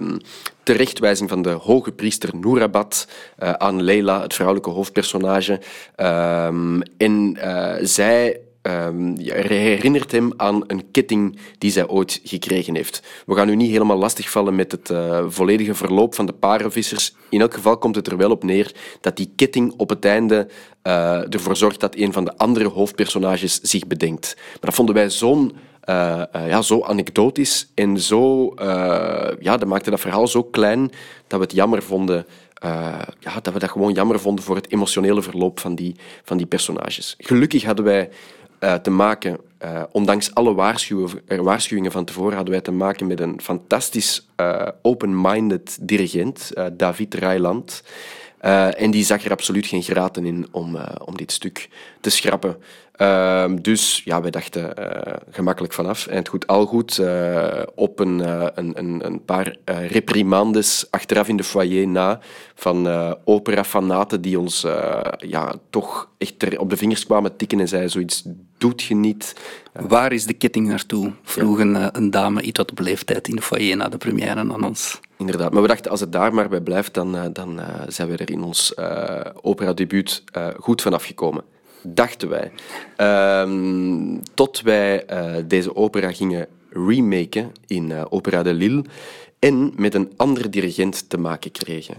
terechtwijzing 0.62 1.28
van 1.28 1.42
de 1.42 1.50
hoge 1.50 1.92
priester 1.92 2.36
Nourabat 2.36 3.08
uh, 3.42 3.52
aan 3.52 3.82
Leila, 3.82 4.22
het 4.22 4.34
vrouwelijke 4.34 4.70
hoofdpersonage. 4.70 5.60
Ehm, 5.96 6.80
en 6.96 7.36
eh, 7.40 7.74
zij 7.80 8.40
Um, 8.68 9.18
herinnert 9.18 10.12
hem 10.12 10.32
aan 10.36 10.64
een 10.66 10.90
ketting 10.90 11.38
die 11.58 11.70
zij 11.70 11.88
ooit 11.88 12.20
gekregen 12.24 12.74
heeft. 12.74 13.02
We 13.26 13.34
gaan 13.34 13.46
nu 13.46 13.56
niet 13.56 13.70
helemaal 13.70 13.96
lastigvallen 13.96 14.54
met 14.54 14.72
het 14.72 14.92
volledige 15.28 15.74
verloop 15.74 16.14
van 16.14 16.26
de 16.26 16.32
parenvissers. 16.32 17.14
In 17.28 17.40
elk 17.40 17.54
geval 17.54 17.78
komt 17.78 17.96
het 17.96 18.06
er 18.06 18.16
wel 18.16 18.30
op 18.30 18.44
neer 18.44 18.74
dat 19.00 19.16
die 19.16 19.32
ketting 19.36 19.74
op 19.76 19.88
het 19.88 20.04
einde 20.04 20.48
ervoor 21.30 21.56
zorgt 21.56 21.80
dat 21.80 21.96
een 21.96 22.12
van 22.12 22.24
de 22.24 22.36
andere 22.36 22.68
hoofdpersonages 22.68 23.60
zich 23.60 23.86
bedenkt. 23.86 24.34
Maar 24.36 24.58
dat 24.60 24.74
vonden 24.74 24.94
wij 24.94 25.10
zo'n 25.10 25.52
uh, 25.88 26.22
uh, 26.36 26.48
ja, 26.48 26.62
zo 26.62 26.82
anekdotisch 26.82 27.70
en 27.74 28.00
zo... 28.00 28.54
Uh, 28.54 29.28
ja, 29.40 29.56
dat 29.56 29.68
maakte 29.68 29.90
dat 29.90 30.00
verhaal 30.00 30.26
zo 30.26 30.42
klein 30.42 30.80
dat 31.26 31.38
we 31.38 31.44
het 31.44 31.52
jammer 31.54 31.82
vonden... 31.82 32.26
ja, 33.20 33.40
dat 33.42 33.52
we 33.52 33.58
dat 33.58 33.70
gewoon 33.70 33.92
jammer 33.92 34.20
vonden 34.20 34.44
voor 34.44 34.56
het 34.56 34.72
emotionele 34.72 35.22
verloop 35.22 35.60
van 35.60 35.74
die, 35.74 35.96
van 36.22 36.36
die 36.36 36.46
personages. 36.46 37.14
Gelukkig 37.18 37.64
hadden 37.64 37.84
wij 37.84 38.10
te 38.82 38.90
maken, 38.90 39.38
ondanks 39.92 40.34
alle 40.34 40.54
waarschuwingen, 40.54 41.42
waarschuwingen 41.42 41.92
van 41.92 42.04
tevoren, 42.04 42.34
hadden 42.34 42.52
wij 42.52 42.62
te 42.62 42.72
maken 42.72 43.06
met 43.06 43.20
een 43.20 43.40
fantastisch 43.40 44.28
open-minded 44.82 45.78
dirigent, 45.80 46.52
David 46.72 47.14
Rijland. 47.14 47.82
En 48.42 48.90
die 48.90 49.04
zag 49.04 49.24
er 49.24 49.30
absoluut 49.30 49.66
geen 49.66 49.82
graten 49.82 50.24
in 50.24 50.46
om, 50.50 50.78
om 51.04 51.16
dit 51.16 51.32
stuk 51.32 51.68
te 52.00 52.10
schrappen. 52.10 52.56
Uh, 52.96 53.44
dus 53.60 54.02
ja, 54.04 54.20
wij 54.20 54.30
dachten 54.30 54.74
uh, 54.78 55.12
gemakkelijk 55.30 55.72
vanaf. 55.72 56.06
En 56.06 56.16
het 56.16 56.28
goed, 56.28 56.46
al 56.46 56.66
goed. 56.66 57.00
Op 57.74 57.98
een, 57.98 58.18
een, 58.58 58.78
een, 58.78 59.06
een, 59.06 59.24
paar 59.24 59.56
reprimandes 59.66 60.86
achteraf 60.90 61.28
in 61.28 61.36
de 61.36 61.44
foyer 61.44 61.88
na 61.88 62.20
van 62.54 62.88
opera-fanaten 63.24 64.20
die 64.20 64.38
ons 64.38 64.66
ja, 65.18 65.54
toch 65.70 66.08
echt 66.18 66.58
op 66.58 66.70
de 66.70 66.76
vingers 66.76 67.06
kwamen 67.06 67.36
tikken 67.36 67.60
en 67.60 67.68
zeiden 67.68 67.90
zoiets 67.90 68.24
doet 68.58 68.82
je 68.82 68.94
niet. 68.94 69.34
Waar 69.72 70.12
is 70.12 70.26
de 70.26 70.32
ketting 70.34 70.68
naartoe? 70.68 71.12
Vroeg 71.22 71.58
een, 71.58 71.96
een 71.96 72.10
dame 72.10 72.42
iets 72.42 72.58
wat 72.58 72.70
op 72.70 72.78
leeftijd 72.78 73.28
in 73.28 73.36
de 73.36 73.42
foyer 73.42 73.76
na 73.76 73.88
de 73.88 73.96
première 73.96 74.34
aan 74.34 74.64
ons. 74.64 75.00
Inderdaad, 75.22 75.52
maar 75.52 75.62
we 75.62 75.68
dachten 75.68 75.90
als 75.90 76.00
het 76.00 76.12
daar 76.12 76.34
maar 76.34 76.48
bij 76.48 76.60
blijft, 76.60 76.94
dan, 76.94 77.32
dan 77.32 77.60
zijn 77.88 78.08
we 78.08 78.16
er 78.16 78.30
in 78.30 78.42
ons 78.42 78.74
opera-debuut 79.42 80.24
goed 80.58 80.82
vanaf 80.82 81.04
gekomen 81.04 81.44
dachten 81.82 82.28
wij. 82.28 82.52
Um, 83.42 84.22
tot 84.34 84.60
wij 84.60 85.04
uh, 85.10 85.34
deze 85.46 85.76
opera 85.76 86.12
gingen 86.12 86.46
remaken 86.70 87.52
in 87.66 87.90
uh, 87.90 88.02
Opera 88.08 88.42
de 88.42 88.54
Lille 88.54 88.84
en 89.38 89.72
met 89.76 89.94
een 89.94 90.12
andere 90.16 90.48
dirigent 90.48 91.08
te 91.08 91.18
maken 91.18 91.50
kregen. 91.50 91.94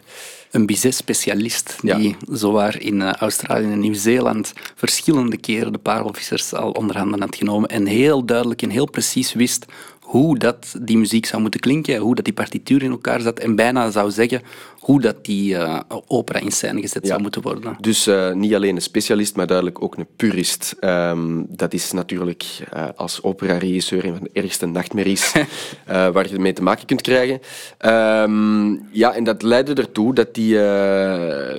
Een 0.51 0.65
Bizet-specialist 0.65 1.77
die 1.82 2.10
ja. 2.10 2.36
zowaar 2.36 2.82
in 2.82 3.00
uh, 3.00 3.13
Australië 3.13 3.72
en 3.72 3.80
Nieuw-Zeeland 3.80 4.53
verschillende 4.75 5.38
keren 5.38 5.72
de 5.72 5.80
parelvissers 5.80 6.53
al 6.53 6.72
onderhanden 6.72 7.22
had 7.22 7.36
genomen 7.36 7.70
en 7.70 7.86
heel 7.86 8.25
duidelijk 8.25 8.62
en 8.62 8.70
heel 8.70 8.89
precies 8.89 9.34
wist 9.34 9.65
hoe 10.13 10.38
dat 10.38 10.75
die 10.82 10.98
muziek 10.98 11.25
zou 11.25 11.41
moeten 11.41 11.60
klinken, 11.60 11.98
hoe 11.98 12.15
dat 12.15 12.25
die 12.25 12.34
partituur 12.34 12.84
in 12.84 12.91
elkaar 12.91 13.22
zat 13.22 13.39
en 13.39 13.55
bijna 13.55 13.91
zou 13.91 14.12
zeggen 14.12 14.41
hoe 14.84 15.02
dat 15.02 15.25
die 15.25 15.54
uh, 15.54 15.80
opera 16.08 16.40
in 16.40 16.52
scène 16.52 16.82
gezet 16.82 17.08
zou 17.08 17.22
moeten 17.22 17.42
worden. 17.42 17.75
Dus 17.80 18.08
uh, 18.08 18.32
niet 18.32 18.56
alleen 18.56 18.75
een 18.75 18.82
specialist, 18.82 19.36
maar 19.36 19.48
duidelijk 19.48 19.82
ook 19.84 19.98
een 19.98 20.08
purist. 20.16 20.75
Um, 20.82 21.46
dat 21.50 21.74
is 21.74 21.92
natuurlijk 21.92 22.46
uh, 22.74 22.86
als 22.96 23.24
opera-regisseur 23.24 24.06
een 24.06 24.16
van 24.16 24.24
de 24.24 24.42
ergste 24.42 24.66
nachtmerries 24.66 25.32
waar 26.13 26.30
je 26.30 26.40
mee 26.40 26.54
te 26.54 26.63
maken 26.63 26.86
kunt 26.86 27.02
krijgen. 27.02 27.40
Um, 27.86 28.88
ja, 28.92 29.13
en 29.13 29.24
dat 29.24 29.42
leidde 29.42 29.74
ertoe 29.74 30.13
dat 30.13 30.34
die, 30.34 30.58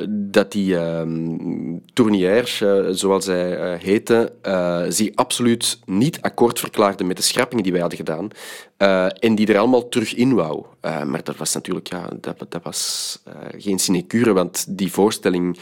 dat 0.09 0.52
die 0.52 0.75
um, 0.76 1.83
tournières, 1.93 2.62
zoals 2.90 3.25
zij 3.25 3.78
heten, 3.83 4.31
zich 4.88 5.11
absoluut 5.14 5.78
niet 5.85 6.21
akkoord 6.21 6.59
verklaarden 6.59 7.07
met 7.07 7.16
de 7.16 7.23
schrappingen 7.23 7.62
die 7.62 7.73
wij 7.73 7.81
hadden 7.81 7.99
gedaan. 7.99 8.31
Uh, 8.85 9.07
en 9.19 9.35
die 9.35 9.47
er 9.47 9.59
allemaal 9.59 9.88
terug 9.88 10.14
in 10.14 10.35
wou. 10.35 10.64
Uh, 10.83 11.03
maar 11.03 11.25
dat 11.25 11.37
was 11.37 11.55
natuurlijk 11.55 11.88
ja, 11.88 12.09
dat, 12.21 12.47
dat 12.49 12.62
was, 12.62 13.19
uh, 13.29 13.35
geen 13.57 13.79
sinecure, 13.79 14.33
want 14.33 14.64
die 14.69 14.93
voorstelling, 14.93 15.59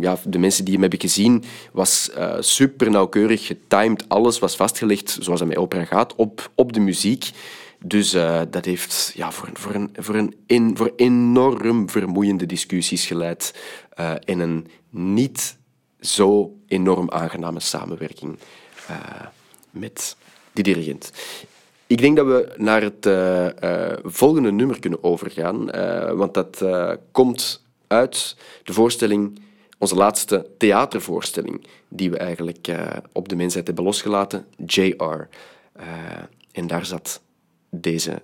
ja, 0.00 0.18
de 0.24 0.38
mensen 0.38 0.64
die 0.64 0.72
hem 0.72 0.82
hebben 0.82 1.00
gezien, 1.00 1.44
was 1.72 2.10
super 2.38 2.90
nauwkeurig 2.90 3.46
getimed. 3.46 4.04
Alles 4.08 4.38
was 4.38 4.56
vastgelegd, 4.56 5.16
zoals 5.20 5.40
het 5.40 5.48
met 5.48 5.58
opera 5.58 5.84
gaat, 5.84 6.14
op, 6.14 6.50
op 6.54 6.72
de 6.72 6.80
muziek. 6.80 7.30
Dus 7.84 8.10
dat 8.50 8.64
heeft 8.64 9.12
ja, 9.14 9.32
voor, 9.32 9.48
voor, 9.52 9.74
een, 9.74 9.90
voor, 9.94 10.28
een 10.46 10.76
voor 10.76 10.92
enorm 10.96 11.90
vermoeiende 11.90 12.46
discussies 12.46 13.06
geleid 13.06 13.54
uh, 14.00 14.10
en 14.24 14.38
een 14.38 14.66
niet 14.90 15.56
zo 16.00 16.56
enorm 16.66 17.10
aangename 17.10 17.60
samenwerking 17.60 18.38
met 19.70 20.16
die 20.52 20.64
dirigent. 20.64 21.12
Ik 21.92 21.98
denk 21.98 22.16
dat 22.16 22.26
we 22.26 22.52
naar 22.56 22.82
het 22.82 23.08
volgende 24.04 24.52
nummer 24.52 24.80
kunnen 24.80 25.04
overgaan, 25.04 25.64
want 26.16 26.34
dat 26.34 26.64
komt 27.10 27.64
uit 27.86 28.36
de 28.64 28.72
voorstelling 28.72 29.40
onze 29.78 29.94
laatste 29.94 30.46
theatervoorstelling 30.58 31.66
die 31.88 32.10
we 32.10 32.16
eigenlijk 32.16 32.68
op 33.12 33.28
de 33.28 33.36
mensheid 33.36 33.66
hebben 33.66 33.84
losgelaten, 33.84 34.46
JR. 34.66 35.28
En 36.52 36.66
daar 36.66 36.86
zat 36.86 37.22
deze 37.70 38.22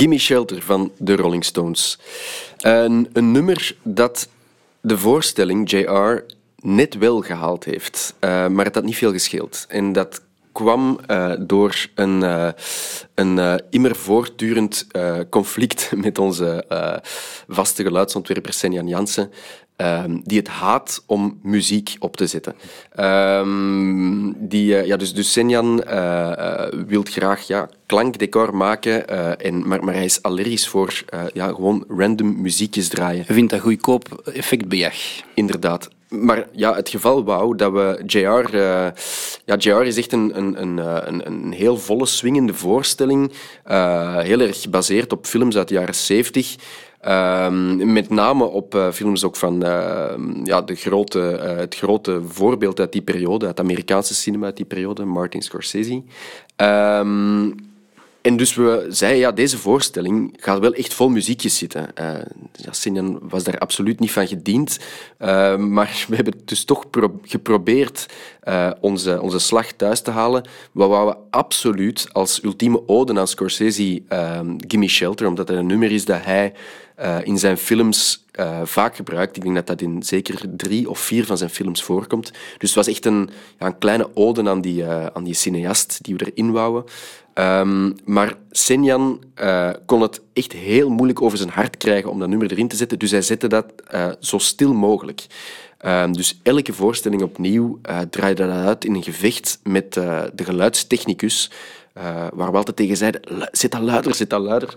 Gimme 0.00 0.18
Shelter 0.18 0.62
van 0.62 0.92
de 0.98 1.16
Rolling 1.16 1.44
Stones. 1.44 1.98
Een, 2.56 3.08
een 3.12 3.32
nummer 3.32 3.76
dat 3.82 4.28
de 4.80 4.98
voorstelling 4.98 5.70
JR 5.70 6.24
net 6.56 6.94
wel 6.94 7.20
gehaald 7.20 7.64
heeft, 7.64 8.14
uh, 8.20 8.46
maar 8.46 8.64
het 8.64 8.74
had 8.74 8.84
niet 8.84 8.96
veel 8.96 9.12
gescheeld. 9.12 9.64
En 9.68 9.92
dat 9.92 10.22
kwam 10.52 10.98
uh, 11.10 11.32
door 11.38 11.86
een, 11.94 12.22
uh, 12.22 12.48
een 13.14 13.60
immer 13.70 13.96
voortdurend 13.96 14.86
conflict 15.30 15.92
met 16.04 16.18
onze 16.18 16.64
vaste 17.48 17.82
geluidsontwerper 17.82 18.52
Senjan 18.52 18.88
Jansen, 18.88 19.30
Ehm, 19.80 20.18
die 20.24 20.38
het 20.38 20.48
haat 20.48 21.02
om 21.06 21.38
muziek 21.42 21.96
op 21.98 22.16
te 22.16 22.26
zetten. 22.26 22.54
Ehm, 22.94 24.32
die, 24.36 24.76
eh, 24.76 24.86
ja, 24.86 24.96
dus, 24.96 25.14
dus 25.14 25.32
Senjan 25.32 25.82
uh, 25.88 26.66
wil 26.86 27.02
graag 27.04 27.46
ja, 27.46 27.68
klankdecor 27.86 28.56
maken, 28.56 29.08
en, 29.38 29.68
maar, 29.68 29.84
maar 29.84 29.94
hij 29.94 30.04
is 30.04 30.22
allergisch 30.22 30.68
voor 30.68 31.04
ja, 31.32 31.46
gewoon 31.46 31.84
random 31.88 32.40
muziekjes 32.40 32.88
draaien. 32.88 33.24
Hij 33.26 33.34
vindt 33.34 33.50
dat 33.50 33.60
goedkoop 33.60 34.30
effectbejag. 34.34 34.94
Inderdaad. 35.34 35.88
Maar 36.08 36.46
ja, 36.52 36.74
het 36.74 36.88
geval 36.88 37.24
wou 37.24 37.56
dat 37.56 37.72
we 37.72 38.02
JR... 38.06 38.56
Ja, 39.44 39.56
JR 39.56 39.82
is 39.82 39.96
echt 39.96 40.12
een, 40.12 40.36
een, 40.36 40.62
een, 40.62 41.26
een 41.26 41.52
heel 41.52 41.76
volle, 41.76 42.06
swingende 42.06 42.54
voorstelling. 42.54 43.32
Heel 44.18 44.40
erg 44.40 44.62
gebaseerd 44.62 45.12
op 45.12 45.26
films 45.26 45.56
uit 45.56 45.68
de 45.68 45.74
jaren 45.74 45.94
70. 45.94 46.56
Ehm, 47.00 47.92
met 47.92 48.10
name 48.10 48.44
op 48.44 48.74
eh, 48.74 48.90
films 48.90 49.24
ook 49.24 49.36
van 49.36 49.62
ehm, 49.62 50.44
ja, 50.44 50.62
de 50.62 50.74
grote, 50.74 51.30
eh, 51.30 51.56
het 51.56 51.74
grote 51.74 52.22
voorbeeld 52.26 52.80
uit 52.80 52.92
die 52.92 53.02
periode, 53.02 53.46
uit 53.46 53.60
Amerikaanse 53.60 54.14
cinema 54.14 54.46
uit 54.46 54.56
die 54.56 54.66
periode, 54.66 55.04
Martin 55.04 55.42
Scorsese. 55.42 56.02
Ehm, 56.56 57.50
en 58.20 58.36
dus 58.36 58.54
we 58.54 58.86
zeiden, 58.88 59.20
ja, 59.20 59.32
deze 59.32 59.58
voorstelling 59.58 60.36
gaat 60.40 60.58
wel 60.58 60.72
echt 60.72 60.94
vol 60.94 61.08
muziekjes 61.08 61.58
zitten. 61.58 61.88
Uh, 62.00 63.08
was 63.20 63.44
daar 63.44 63.58
absoluut 63.58 64.00
niet 64.00 64.12
van 64.12 64.26
gediend. 64.26 64.78
Maar 65.58 66.04
we 66.08 66.14
hebben 66.14 66.34
dus 66.44 66.64
toch 66.64 66.84
geprobeerd 67.22 68.06
onze, 68.80 69.20
onze 69.20 69.38
slag 69.38 69.72
thuis 69.72 70.00
te 70.00 70.10
halen. 70.10 70.48
Wat 70.72 70.88
we 70.88 71.16
absoluut 71.30 72.08
als 72.12 72.42
ultieme 72.42 72.88
ode 72.88 73.18
aan 73.18 73.28
Scorsese 73.28 74.02
uh, 74.12 74.40
Gimme 74.56 74.88
Shelter, 74.88 75.26
omdat 75.26 75.48
er 75.50 75.56
een 75.56 75.66
nummer 75.66 75.92
is 75.92 76.04
dat 76.04 76.24
hij 76.24 76.52
in 77.24 77.38
zijn 77.38 77.56
films 77.56 78.24
vaak 78.64 78.96
gebruikt. 78.96 79.36
Ik 79.36 79.42
denk 79.42 79.54
dat 79.54 79.66
dat 79.66 79.80
in 79.80 80.02
zeker 80.02 80.40
drie 80.56 80.90
of 80.90 80.98
vier 80.98 81.24
van 81.24 81.38
zijn 81.38 81.50
films 81.50 81.82
voorkomt. 81.82 82.30
Dus 82.30 82.68
het 82.68 82.74
was 82.74 82.88
echt 82.88 83.06
een, 83.06 83.30
ja, 83.58 83.66
een 83.66 83.78
kleine 83.78 84.10
ode 84.14 84.48
aan 84.48 84.60
die, 84.60 84.86
aan 84.86 85.24
die 85.24 85.34
cineast 85.34 85.98
die 86.02 86.16
we 86.16 86.32
erin 86.32 86.52
wouden. 86.52 86.84
Um, 87.34 87.94
maar 88.04 88.36
Senjan 88.50 89.22
kon 89.86 90.00
het 90.00 90.20
echt 90.32 90.52
heel 90.52 90.90
moeilijk 90.90 91.22
over 91.22 91.38
zijn 91.38 91.50
hart 91.50 91.76
krijgen 91.76 92.10
om 92.10 92.18
dat 92.18 92.28
nummer 92.28 92.52
erin 92.52 92.68
te 92.68 92.76
zetten, 92.76 92.98
dus 92.98 93.10
hij 93.10 93.22
zette 93.22 93.46
dat 93.46 93.66
zo 94.20 94.38
stil 94.38 94.74
mogelijk. 94.74 95.26
Um, 95.86 96.12
dus 96.12 96.40
elke 96.42 96.72
voorstelling 96.72 97.22
opnieuw 97.22 97.80
draaide 98.10 98.46
dat 98.46 98.56
uit 98.56 98.84
in 98.84 98.94
een 98.94 99.02
gevecht 99.02 99.60
met 99.62 99.92
de 99.92 100.44
geluidstechnicus, 100.44 101.50
waar 102.34 102.50
we 102.50 102.56
altijd 102.56 102.76
tegen 102.76 102.96
zeiden, 102.96 103.48
zet 103.52 103.70
dat 103.70 103.80
luider, 103.80 104.14
zet 104.14 104.30
dat 104.30 104.40
luider. 104.40 104.76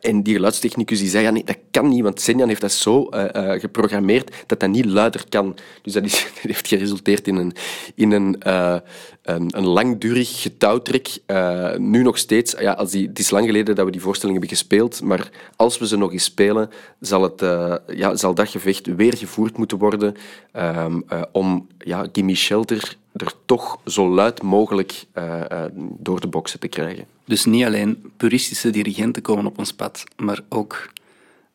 En 0.00 0.22
die 0.22 0.34
geluidstechnicus 0.34 0.98
die 0.98 1.08
zei, 1.08 1.24
ja, 1.24 1.30
nee, 1.30 1.44
dat 1.44 1.58
kan 1.70 1.88
niet, 1.88 2.02
want 2.02 2.20
Senjan 2.20 2.48
heeft 2.48 2.60
dat 2.60 2.72
zo 2.72 3.08
uh, 3.10 3.24
uh, 3.32 3.60
geprogrammeerd 3.60 4.34
dat 4.46 4.60
dat 4.60 4.70
niet 4.70 4.84
luider 4.84 5.24
kan. 5.28 5.56
Dus 5.82 5.92
dat, 5.92 6.04
heeft 6.40 6.68
geresulteerd 6.68 7.28
in 7.28 7.36
een, 7.36 7.52
in 7.94 8.12
een, 8.12 8.36
een, 9.22 9.56
een, 9.56 9.66
langdurig 9.66 10.42
getouwtrek. 10.42 11.08
nu 11.76 12.02
nog 12.02 12.18
steeds, 12.18 12.54
ja, 12.58 12.72
als 12.72 12.90
die, 12.90 13.08
het 13.08 13.18
is 13.18 13.30
lang 13.30 13.46
geleden 13.46 13.74
dat 13.74 13.84
we 13.84 13.90
die 13.90 14.00
voorstelling 14.00 14.38
hebben 14.38 14.56
gespeeld, 14.56 15.02
maar 15.02 15.30
als 15.56 15.78
we 15.78 15.86
ze 15.86 15.96
nog 15.96 16.12
eens 16.12 16.24
spelen, 16.24 16.70
zal, 17.00 17.22
het, 17.22 17.40
ja, 17.86 18.16
zal 18.16 18.34
dat 18.34 18.48
gevecht 18.48 18.86
weer 18.86 19.16
gevoerd 19.16 19.56
moeten 19.56 19.78
worden 19.78 20.14
ehm, 20.52 21.00
om 21.32 21.66
ja, 21.78 22.06
Gimme 22.12 22.34
Shelter 22.34 22.96
er 23.16 23.32
toch 23.44 23.80
zo 23.86 24.08
luid 24.08 24.42
mogelijk 24.42 25.04
door 25.98 26.20
de 26.20 26.26
boksen 26.26 26.60
te 26.60 26.68
krijgen. 26.68 27.06
Dus 27.24 27.44
niet 27.44 27.64
alleen 27.64 28.12
puristische 28.16 28.70
dirigenten 28.70 29.22
komen 29.22 29.46
op 29.46 29.58
ons 29.58 29.72
pad, 29.72 30.04
maar 30.16 30.40
ook 30.48 30.88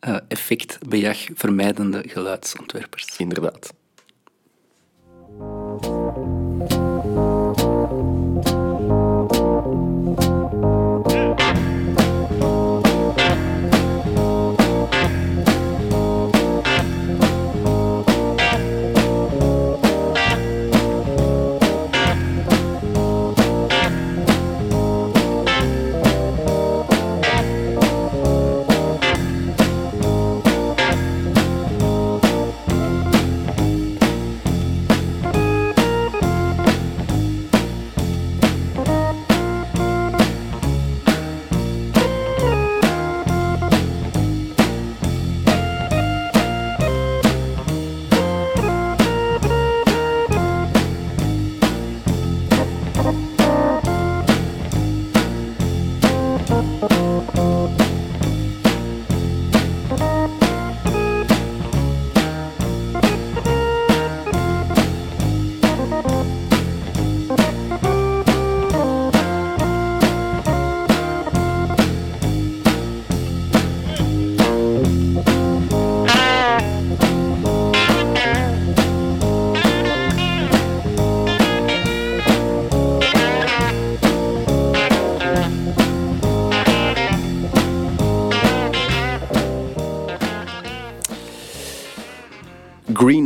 uh, 0.07 0.17
effectbejag 0.27 1.17
vermijdende 1.33 2.03
geluidsontwerpers. 2.07 3.17
Inderdaad. 3.17 3.73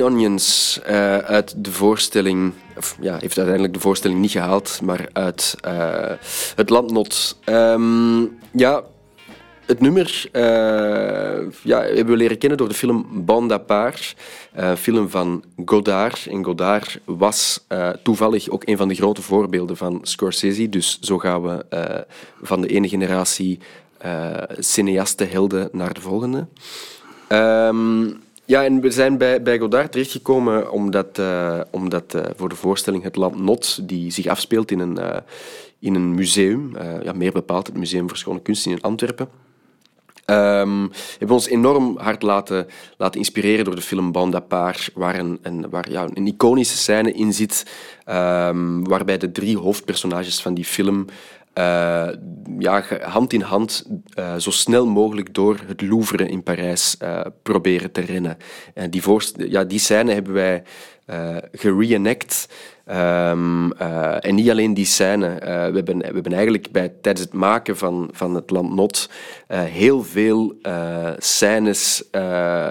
Onions 0.04 0.80
uh, 0.90 1.18
uit 1.18 1.54
de 1.58 1.72
voorstelling, 1.72 2.54
of, 2.78 2.98
ja, 3.00 3.18
heeft 3.20 3.38
uiteindelijk 3.38 3.74
de 3.74 3.80
voorstelling 3.80 4.20
niet 4.20 4.32
gehaald, 4.32 4.80
maar 4.84 5.10
uit 5.14 5.56
uh, 5.68 6.12
het 6.56 6.70
Landnot. 6.70 7.40
Um, 7.46 8.38
ja, 8.52 8.84
het 9.66 9.80
nummer 9.80 10.30
uh, 10.32 11.52
ja, 11.64 11.82
hebben 11.82 12.06
we 12.06 12.18
leren 12.18 12.38
kennen 12.38 12.58
door 12.58 12.68
de 12.68 12.74
film 12.74 13.26
Bande 13.26 13.54
à 13.54 13.58
part, 13.58 14.16
een 14.54 14.78
film 14.78 15.10
van 15.10 15.44
Godard. 15.66 16.28
En 16.30 16.44
Godard 16.44 17.00
was 17.06 17.66
toevallig 18.04 18.50
ook 18.50 18.68
een 18.68 18.78
van 18.78 18.88
de 18.88 18.96
grote 18.96 19.22
voorbeelden 19.22 19.78
van 19.78 20.00
Scorsese. 20.02 20.70
Dus 20.70 21.00
zo 21.02 21.18
gaan 21.18 21.42
we 21.42 21.66
van 22.42 22.62
de 22.62 22.68
ene 22.68 22.90
generatie 22.90 23.60
cineasten 24.58 25.30
helden 25.30 25.70
naar 25.72 25.94
de 25.94 26.02
volgende. 26.02 26.48
Um, 27.30 28.22
ja, 28.54 28.64
en 28.64 28.82
we 28.82 28.92
zijn 28.92 29.18
bij, 29.18 29.42
bij 29.42 29.60
Godard 29.60 29.92
terechtgekomen 29.92 30.72
omdat, 30.72 31.18
uh, 31.20 31.62
omdat 31.72 32.14
uh, 32.16 32.22
voor 32.36 32.50
de 32.50 32.56
voorstelling 32.56 33.04
Het 33.04 33.16
Land 33.16 33.40
Not, 33.40 33.88
die 33.88 34.12
zich 34.12 34.28
afspeelt 34.28 34.72
in 34.72 34.80
een, 34.80 35.00
uh, 35.00 35.18
in 35.80 35.96
een 35.96 36.16
museum, 36.16 36.78
ja, 37.04 37.14
meer 37.14 37.32
bepaald 37.32 37.68
het 37.68 37.78
Museum 37.78 38.08
voor 38.08 38.18
Schone 38.18 38.42
Kunsten 38.42 38.72
in 38.72 38.82
Antwerpen, 38.82 39.30
Um, 40.26 40.92
hebben 41.18 41.36
ons 41.36 41.48
enorm 41.48 41.98
hard 41.98 42.22
laten, 42.22 42.68
laten 42.98 43.20
inspireren 43.20 43.66
door 43.66 43.76
de 43.76 43.82
film 43.82 44.12
Bande 44.12 44.38
à 44.38 44.40
part, 44.40 44.90
waar, 44.94 45.20
een, 45.20 45.40
een, 45.42 45.70
waar 45.70 45.88
een 45.92 46.28
iconische 46.28 46.78
scène 46.78 47.14
in 47.14 47.34
zit, 47.34 47.66
um, 48.06 48.88
waarbij 48.88 49.18
de 49.18 49.32
drie 49.32 49.58
hoofdpersonages 49.58 50.42
van 50.42 50.54
die 50.54 50.66
film 50.66 51.06
uh, 51.58 52.08
ja, 52.60 52.84
hand 53.02 53.34
in 53.34 53.42
hand 53.42 53.86
uh, 54.20 54.36
zo 54.36 54.52
snel 54.52 54.86
mogelijk 54.86 55.34
door 55.34 55.60
het 55.68 55.82
Louvre 55.82 56.28
in 56.28 56.44
Parijs 56.44 56.96
uh, 57.04 57.22
proberen 57.44 57.92
te 57.92 58.02
rennen. 58.02 58.38
En 58.74 58.90
die, 58.90 59.02
ja, 59.38 59.64
die 59.64 59.80
scène 59.80 60.14
hebben 60.14 60.34
wij 60.34 60.64
gereenact. 61.52 62.50
Um, 62.92 63.72
en 63.72 64.36
niet 64.36 64.50
alleen 64.50 64.74
die 64.74 64.86
scène. 64.86 65.36
we, 65.40 65.46
hebben, 65.76 65.98
we 65.98 66.06
hebben 66.06 66.34
eigenlijk 66.34 66.72
bij, 66.72 66.94
tijdens 67.02 67.26
het 67.26 67.34
maken 67.34 67.78
van, 67.78 68.10
van 68.12 68.36
het 68.36 68.50
Land 68.50 68.76
Not 68.76 69.10
heel 69.48 70.04
veel 70.04 70.56
scènes 71.18 72.10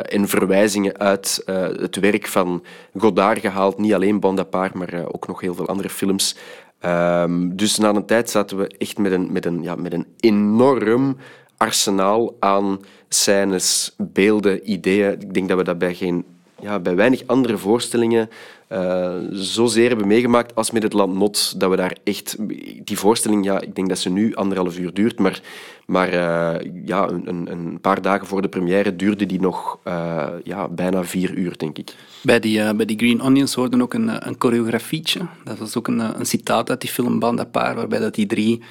en 0.02 0.28
verwijzingen 0.28 0.98
uit 0.98 1.42
het 1.80 1.96
werk 1.96 2.26
van 2.26 2.64
Godard 2.96 3.40
gehaald. 3.40 3.78
Niet 3.78 3.94
alleen 3.94 4.20
Bonaparte, 4.20 4.78
maar 4.78 5.12
ook 5.12 5.26
nog 5.26 5.40
heel 5.40 5.54
veel 5.54 5.68
andere 5.68 5.88
films. 5.88 6.36
Um, 6.84 7.56
dus 7.56 7.78
na 7.78 7.94
een 7.94 8.06
tijd 8.06 8.30
zaten 8.30 8.56
we 8.56 8.66
echt 8.78 8.98
met 8.98 9.12
een, 9.12 9.32
met 9.32 9.44
een, 9.44 9.62
ja, 9.62 9.74
met 9.74 9.92
een 9.92 10.06
enorm 10.20 11.16
arsenaal 11.56 12.36
aan 12.38 12.80
scènes, 13.08 13.94
beelden, 13.98 14.70
ideeën. 14.70 15.20
Ik 15.20 15.34
denk 15.34 15.48
dat 15.48 15.58
we 15.58 15.64
dat 15.64 15.96
geen, 15.96 16.24
ja, 16.60 16.78
bij 16.78 16.94
weinig 16.94 17.22
andere 17.26 17.58
voorstellingen 17.58 18.30
uh, 18.72 19.14
zozeer 19.30 19.88
hebben 19.88 20.06
meegemaakt 20.06 20.54
als 20.54 20.70
met 20.70 20.82
het 20.82 20.92
Land 20.92 21.14
Not. 21.14 21.60
Dat 21.60 21.70
we 21.70 21.76
daar 21.76 21.96
echt... 22.04 22.36
Die 22.84 22.98
voorstelling, 22.98 23.44
ja, 23.44 23.60
ik 23.60 23.74
denk 23.74 23.88
dat 23.88 23.98
ze 23.98 24.10
nu 24.10 24.34
anderhalf 24.34 24.78
uur 24.78 24.94
duurt, 24.94 25.18
maar, 25.18 25.40
maar 25.86 26.12
uh, 26.12 26.72
ja, 26.84 27.08
een, 27.08 27.50
een, 27.50 27.80
paar 27.80 28.02
dagen 28.02 28.26
voor 28.26 28.42
de 28.42 28.48
première 28.48 28.96
duurde 28.96 29.26
die 29.26 29.40
nog 29.40 29.78
uh, 29.84 30.26
ja, 30.44 30.68
bijna 30.68 31.04
vier 31.04 31.34
uur, 31.34 31.58
denk 31.58 31.78
ik. 31.78 31.94
Bij 32.22 32.40
die, 32.40 32.74
bij 32.74 32.86
die 32.86 32.98
Green 32.98 33.22
Onions 33.22 33.54
hoorde 33.54 33.82
ook 33.82 33.94
een, 33.94 34.28
een 34.28 34.36
choreografietje. 34.38 35.20
Dat 35.44 35.58
was 35.58 35.76
ook 35.76 35.88
een, 35.88 36.18
een 36.18 36.26
citaat 36.26 36.70
uit 36.70 36.80
die 36.80 36.90
film 36.90 37.18
Band 37.18 37.40
à 37.40 37.44
Paar, 37.44 37.74
waarbij 37.74 37.98
dat 37.98 38.14
die 38.14 38.26
drie 38.26 38.62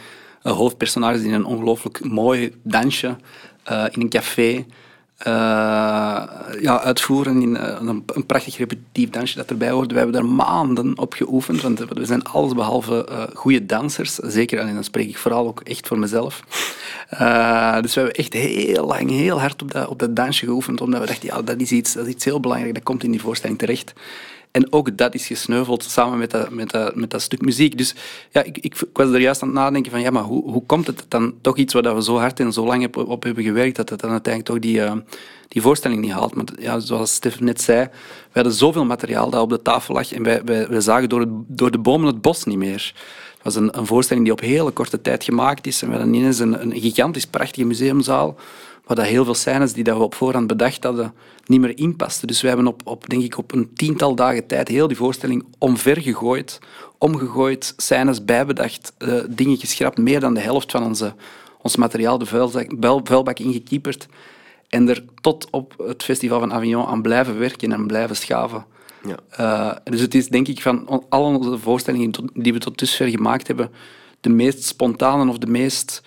hoofdpersonages 0.42 1.22
in 1.22 1.34
een 1.34 1.46
ongelooflijk 1.46 2.04
mooi 2.04 2.56
dansje 2.64 3.16
in 3.66 4.02
een 4.02 4.10
café 4.10 4.66
ja, 6.62 6.82
uitvoeren 6.82 7.42
in 7.42 7.56
een, 7.56 8.04
een, 8.06 8.26
prachtig 8.26 8.58
repetitief 8.58 9.10
dansje 9.10 9.38
dat 9.38 9.50
erbij 9.50 9.70
hoort. 9.70 9.92
We 9.92 9.98
hebben 9.98 10.14
daar 10.14 10.26
maanden 10.26 10.98
op 10.98 11.14
geoefend, 11.14 11.62
want 11.62 11.80
we 11.80 12.06
zijn 12.06 12.24
allesbehalve 12.24 13.08
uh, 13.10 13.24
goede 13.34 13.66
dansers. 13.66 14.16
Zeker, 14.16 14.60
en 14.60 14.74
dan 14.74 14.84
spreek 14.84 15.10
ik 15.10 15.18
vooral 15.18 15.48
ook 15.48 15.62
echt 15.62 15.88
voor 15.88 16.00
mezelf. 16.00 16.44
dus 17.82 17.94
we 17.94 18.00
hebben 18.02 18.14
echt 18.14 18.34
heel 18.34 18.86
lang, 18.86 19.10
heel 19.10 19.40
hard 19.40 19.62
op 19.62 19.72
dat, 19.72 19.88
op 19.88 20.00
dat 20.00 20.16
dansje 20.16 20.46
geoefend, 20.46 20.82
omdat 20.82 21.00
we 21.00 21.08
dachten, 21.08 21.28
ja, 21.28 21.42
dat 21.42 21.60
is, 21.60 21.72
iets, 21.72 21.94
dat 21.94 22.06
is 22.06 22.14
iets 22.14 22.26
heel 22.26 22.40
belangrijk, 22.40 22.74
dat 22.74 22.84
komt 22.84 23.04
in 23.04 23.12
die 23.12 23.22
voorstelling 23.22 23.60
terecht. 23.60 23.94
En 24.52 24.74
ook 24.74 24.98
dat 24.98 25.14
is 25.14 25.28
gesneuveld 25.28 25.84
samen 25.84 26.18
met 26.18 26.32
dat, 26.32 26.50
met 26.50 26.70
dat, 26.70 26.96
met 26.96 27.10
dat 27.10 27.22
stuk 27.22 27.42
muziek. 27.42 27.78
Dus 27.78 27.96
ja, 28.32 28.44
ik, 28.44 28.58
ik, 28.58 28.76
was 28.94 29.10
er 29.10 29.20
juist 29.20 29.42
aan 29.42 29.48
het 29.48 29.58
nadenken 29.58 29.92
van, 29.92 30.02
ja, 30.02 30.10
maar 30.10 30.24
hoe, 30.24 30.52
hoe 30.52 30.66
komt 30.66 30.88
het 30.88 31.06
dan 31.08 31.34
toch 31.42 31.58
iets 31.58 31.74
waar 31.74 31.96
we 31.96 32.04
zo 32.04 32.18
hard 32.18 32.40
en 32.40 32.54
zo 32.54 32.66
lang 32.66 32.96
op, 32.96 33.24
hebben 33.24 33.44
gewerkt, 33.44 33.76
dat 33.76 33.90
het 33.90 34.00
dan 34.00 34.12
uiteindelijk 34.12 34.54
toch 34.54 34.72
die, 34.72 34.80
uh, 34.80 34.94
die 35.48 35.62
voorstelling 35.62 36.02
niet 36.02 36.12
haalt. 36.12 36.36
Maar 36.36 36.46
ja, 36.60 36.80
zoals 36.80 37.14
Stef 37.14 37.40
net 37.40 37.62
zei, 37.62 37.84
we 37.84 38.30
hadden 38.34 38.54
zoveel 38.54 38.86
materiaal 38.86 39.30
dat 39.30 39.42
op 39.42 39.50
de 39.50 39.62
tafel 39.62 39.94
lag 39.94 40.14
en 40.14 40.24
wij, 40.24 40.44
wij, 40.44 40.82
zagen 40.82 41.10
door, 41.10 41.26
door 41.48 41.72
de 41.72 41.80
bomen 41.80 42.08
het 42.08 42.22
bos 42.22 42.44
niet 42.44 42.58
meer. 42.58 42.94
Het 43.34 43.44
was 43.44 43.56
een, 43.56 43.78
een 43.78 43.86
voorstelling 43.86 44.26
die 44.26 44.34
op 44.34 44.42
hele 44.42 44.72
korte 44.72 45.02
tijd 45.02 45.24
gemaakt 45.24 45.68
is 45.68 45.82
en 45.82 45.90
we 45.90 45.96
hadden 45.96 46.14
ineens 46.14 46.40
een, 46.40 46.62
een 46.62 46.80
gigantisch 46.80 47.28
prachtige 47.28 47.66
museumzaal 47.66 48.36
waar 48.96 49.06
dat 49.06 49.14
heel 49.14 49.26
veel 49.26 49.34
scènes 49.34 49.74
die 49.74 49.84
dat 49.84 49.98
we 49.98 50.04
op 50.04 50.16
voorhand 50.16 50.48
bedacht 50.48 50.84
hadden 50.84 51.14
niet 51.46 51.60
meer 51.60 51.78
inpasten. 51.78 52.28
Dus 52.28 52.42
we 52.42 52.48
hebben 52.48 52.68
op, 52.68 52.82
op, 52.84 53.10
denk 53.10 53.24
ik, 53.24 53.38
op 53.38 53.52
een 53.54 53.74
tiental 53.74 54.16
dagen 54.16 54.48
tijd 54.48 54.68
heel 54.68 54.88
die 54.88 54.98
voorstelling 54.98 55.46
omvergegooid, 55.58 56.60
omgegooid, 56.98 57.74
scènes 57.78 58.26
bijbedacht, 58.26 58.94
uh, 59.00 59.24
dingen 59.30 59.58
geschrapt, 59.58 59.98
meer 59.98 60.20
dan 60.20 60.34
de 60.34 60.40
helft 60.40 60.72
van 60.72 60.84
onze, 60.84 61.14
ons 61.62 61.76
materiaal 61.76 62.18
de 62.18 62.26
vuilzak, 62.26 62.72
vuilbak 63.04 63.40
ingekieperd 63.40 64.08
en 64.70 64.90
er 64.90 65.04
tot 65.22 65.48
op 65.52 65.74
het 65.78 66.04
Festival 66.04 66.40
van 66.40 66.54
Avignon 66.54 66.86
aan 66.86 67.02
blijven 67.02 67.40
werken 67.40 67.72
en 67.72 67.88
blijven 67.88 68.16
schaven. 68.16 68.66
Ja. 69.04 69.18
Uh, 69.40 69.78
dus 69.84 70.02
het 70.02 70.16
is 70.16 70.28
denk 70.28 70.48
ik 70.48 70.62
van 70.62 71.06
al 71.10 71.24
onze 71.24 71.58
voorstellingen 71.58 72.12
die 72.34 72.54
we 72.54 72.60
tot 72.60 72.78
dusver 72.78 73.08
gemaakt 73.08 73.48
hebben, 73.48 73.72
de 74.22 74.30
meest 74.30 74.64
spontane 74.64 75.30
of 75.30 75.38
de 75.38 75.48
meest 75.48 76.02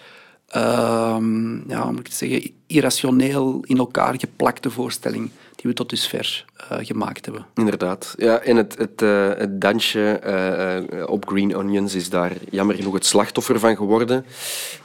uh, 0.56 1.16
ja, 1.68 1.90
moet 1.90 2.06
ik 2.06 2.12
zeggen, 2.12 2.50
irrationeel 2.66 3.60
in 3.66 3.78
elkaar 3.78 4.14
geplakte 4.18 4.70
voorstelling 4.70 5.30
die 5.56 5.70
we 5.70 5.72
tot 5.72 5.90
dusver 5.90 6.44
uh, 6.72 6.78
gemaakt 6.80 7.24
hebben. 7.24 7.46
Inderdaad. 7.54 8.14
Ja, 8.16 8.38
en 8.38 8.56
het, 8.56 8.78
het, 8.78 9.02
uh, 9.02 9.28
het 9.36 9.60
dansje 9.60 10.20
uh, 10.96 11.08
op 11.08 11.28
Green 11.28 11.56
Onions 11.56 11.94
is 11.94 12.10
daar 12.10 12.32
jammer 12.50 12.76
genoeg 12.76 12.94
het 12.94 13.06
slachtoffer 13.06 13.58
van 13.58 13.76
geworden. 13.76 14.24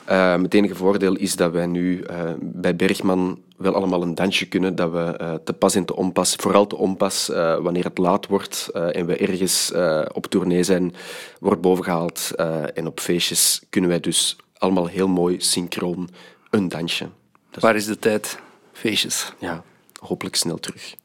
het 0.05 0.53
enige 0.53 0.75
voordeel 0.75 1.15
is 1.15 1.35
dat 1.35 1.51
wij 1.51 1.65
nu 1.65 2.05
bij 2.39 2.75
Bergman 2.75 3.39
wel 3.57 3.73
allemaal 3.73 4.01
een 4.01 4.15
dansje 4.15 4.47
kunnen 4.47 4.75
dat 4.75 4.91
we 4.91 5.39
te 5.43 5.53
pas 5.53 5.75
en 5.75 5.85
te 5.85 5.95
onpas, 5.95 6.35
vooral 6.35 6.67
te 6.67 6.75
onpas 6.75 7.27
wanneer 7.61 7.83
het 7.83 7.97
laat 7.97 8.27
wordt 8.27 8.69
en 8.71 9.05
we 9.05 9.17
ergens 9.17 9.71
op 10.13 10.25
tournee 10.25 10.63
zijn, 10.63 10.93
wordt 11.39 11.61
bovengehaald 11.61 12.31
en 12.73 12.87
op 12.87 12.99
feestjes 12.99 13.61
kunnen 13.69 13.89
wij 13.89 13.99
dus 13.99 14.37
allemaal 14.59 14.87
heel 14.87 15.07
mooi 15.07 15.41
synchroon 15.41 16.09
een 16.49 16.67
dansje. 16.67 17.09
Waar 17.59 17.75
is 17.75 17.85
de 17.85 17.99
tijd? 17.99 18.39
Feestjes. 18.73 19.33
Ja, 19.39 19.63
hopelijk 19.99 20.35
snel 20.35 20.57
terug. 20.57 20.95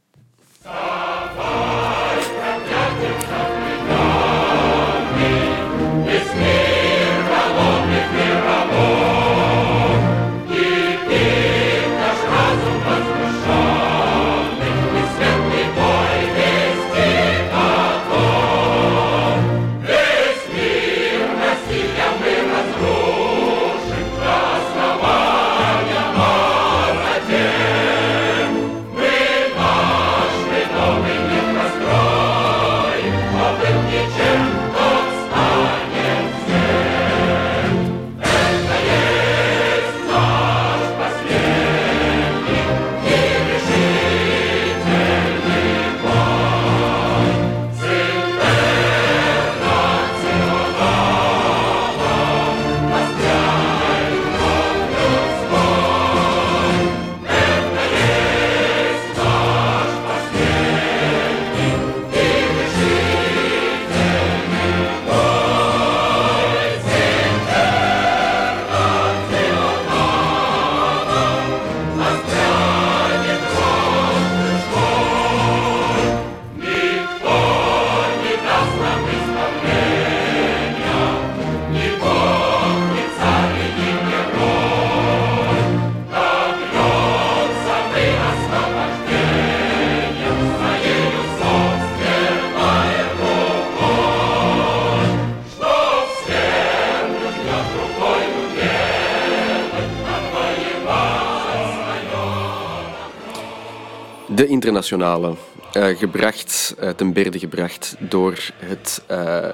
De 104.35 104.47
internationale, 104.47 105.35
uh, 105.77 105.87
gebracht, 105.87 106.75
uh, 106.83 106.88
ten 106.88 107.12
berde 107.12 107.38
gebracht 107.38 107.97
door 107.99 108.38
het 108.57 109.05
uh, 109.11 109.49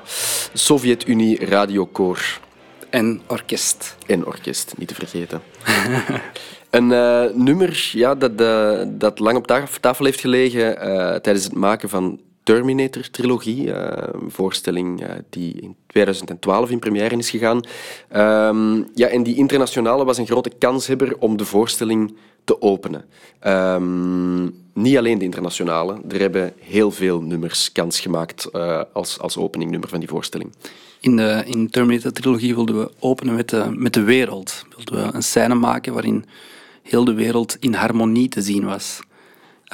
Sovjet-Unie 0.53 1.47
Radiokoor. 1.47 2.41
En 2.91 3.21
orkest. 3.27 3.97
En 4.07 4.27
orkest, 4.27 4.75
niet 4.77 4.89
te 4.89 4.95
vergeten. 4.95 5.43
een 6.71 6.87
nummer 7.45 7.91
ja, 7.93 8.15
dat, 8.15 8.39
dat 9.01 9.19
lang 9.19 9.37
op 9.37 9.47
tafel 9.81 10.05
heeft 10.05 10.21
gelegen 10.21 10.75
tijdens 11.23 11.45
het 11.45 11.55
maken 11.55 11.89
van 11.89 12.21
Terminator-trilogie, 12.43 13.73
een 13.73 14.31
voorstelling 14.31 15.05
die 15.31 15.61
in 15.61 15.77
2012 15.87 16.71
in 16.71 16.79
première 16.79 17.17
is 17.17 17.31
gegaan. 17.31 17.61
Ehm, 18.09 18.83
ja, 18.95 19.07
en 19.09 19.23
die 19.23 19.37
internationale 19.37 20.05
was 20.05 20.19
een 20.19 20.27
grote 20.27 20.53
kanshebber 20.59 21.19
om 21.19 21.37
de 21.37 21.45
voorstelling 21.45 22.17
te 22.51 22.63
openen. 22.63 23.05
Um, 23.47 24.55
niet 24.75 24.97
alleen 24.97 25.19
de 25.19 25.25
internationale, 25.25 26.01
er 26.09 26.21
hebben 26.21 26.53
heel 26.59 26.91
veel 26.91 27.21
nummers 27.21 27.73
kans 27.73 28.01
gemaakt 28.01 28.49
uh, 28.53 28.83
als, 28.93 29.19
als 29.19 29.37
openingnummer 29.37 29.89
van 29.89 29.99
die 29.99 30.09
voorstelling. 30.09 30.53
In 31.01 31.17
de 31.17 31.43
in 31.47 31.71
Terminator-trilogie 31.71 32.55
wilden 32.55 32.79
we 32.79 32.91
openen 32.99 33.35
met 33.35 33.49
de, 33.49 33.71
met 33.75 33.93
de 33.93 34.03
wereld. 34.03 34.65
Wilden 34.77 35.07
we 35.07 35.15
een 35.15 35.23
scène 35.23 35.55
maken 35.55 35.93
waarin 35.93 36.25
heel 36.83 37.05
de 37.05 37.15
wereld 37.15 37.57
in 37.61 37.75
harmonie 37.75 38.29
te 38.29 38.43
zien 38.43 38.65
was. 38.65 39.01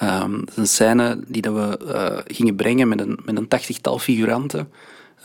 Um, 0.03 0.39
dat 0.39 0.49
is 0.49 0.57
een 0.57 0.67
scène 0.67 1.21
die 1.27 1.43
dat 1.43 1.55
we 1.55 1.79
uh, 1.87 2.37
gingen 2.37 2.57
brengen 2.57 2.89
met 2.89 3.01
een, 3.01 3.19
met 3.25 3.37
een 3.37 3.49
tachtigtal 3.49 3.99
figuranten. 3.99 4.69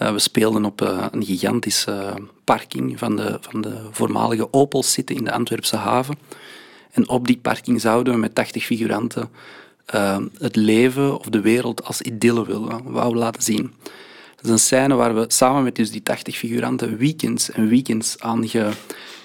Uh, 0.02 0.12
we 0.12 0.20
speelden 0.20 0.66
op 0.66 0.82
een 1.12 1.24
gigantische 1.24 2.14
parking 2.44 3.00
van 3.00 3.16
de, 3.16 3.38
van 3.42 3.62
de 3.62 3.82
voormalige 3.92 4.54
Opels 4.54 4.92
zitten 4.92 5.16
in 5.16 5.24
de 5.24 5.32
Antwerpse 5.32 5.76
haven. 5.76 6.18
En 6.92 7.10
op 7.10 7.28
die 7.28 7.38
parking 7.38 7.82
zouden 7.82 8.14
we 8.14 8.20
met 8.20 8.36
80 8.36 8.64
figuranten 8.64 9.30
uh, 9.96 10.18
het 10.38 10.56
leven 10.56 11.20
of 11.20 11.26
de 11.26 11.42
wereld 11.42 11.84
als 11.84 12.02
idylle 12.02 12.46
willen, 12.46 12.92
wou 12.92 13.16
laten 13.16 13.44
zien. 13.44 13.74
Dat 14.36 14.46
is 14.46 14.50
een 14.50 14.60
scène 14.60 14.96
waar 14.96 15.16
we 15.16 15.26
samen 15.28 15.64
met 15.64 15.76
dus 15.76 15.92
die 15.92 16.04
80 16.04 16.38
figuranten 16.38 16.98
weekends 16.98 17.52
en 17.52 17.68
weekends 17.68 18.20
aan 18.20 18.48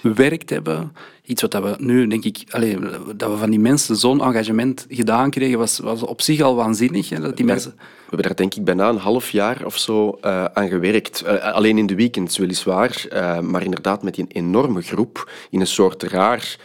gewerkt 0.00 0.50
hebben. 0.50 0.92
Iets 1.26 1.42
wat 1.42 1.52
we 1.54 1.74
nu, 1.78 2.06
denk 2.06 2.24
ik, 2.24 2.44
allez, 2.50 2.76
dat 3.16 3.30
we 3.30 3.36
van 3.36 3.50
die 3.50 3.60
mensen 3.60 3.96
zo'n 3.96 4.22
engagement 4.22 4.86
gedaan 4.88 5.30
kregen, 5.30 5.58
was, 5.58 5.78
was 5.78 6.02
op 6.02 6.20
zich 6.20 6.40
al 6.40 6.54
waanzinnig. 6.54 7.08
Hè, 7.08 7.20
dat 7.20 7.36
die 7.36 7.46
mensen... 7.46 7.74
We 7.76 8.12
hebben 8.12 8.36
daar 8.36 8.46
denk 8.46 8.54
ik 8.54 8.64
bijna 8.64 8.88
een 8.88 8.96
half 8.96 9.30
jaar 9.30 9.64
of 9.64 9.78
zo 9.78 10.18
uh, 10.24 10.44
aan 10.44 10.68
gewerkt. 10.68 11.24
Uh, 11.26 11.52
alleen 11.52 11.78
in 11.78 11.86
de 11.86 11.94
weekends 11.94 12.38
weliswaar, 12.38 13.04
uh, 13.12 13.40
maar 13.40 13.62
inderdaad 13.62 14.02
met 14.02 14.18
een 14.18 14.28
enorme 14.28 14.82
groep 14.82 15.30
in 15.50 15.60
een 15.60 15.66
soort 15.66 16.02
raar 16.02 16.56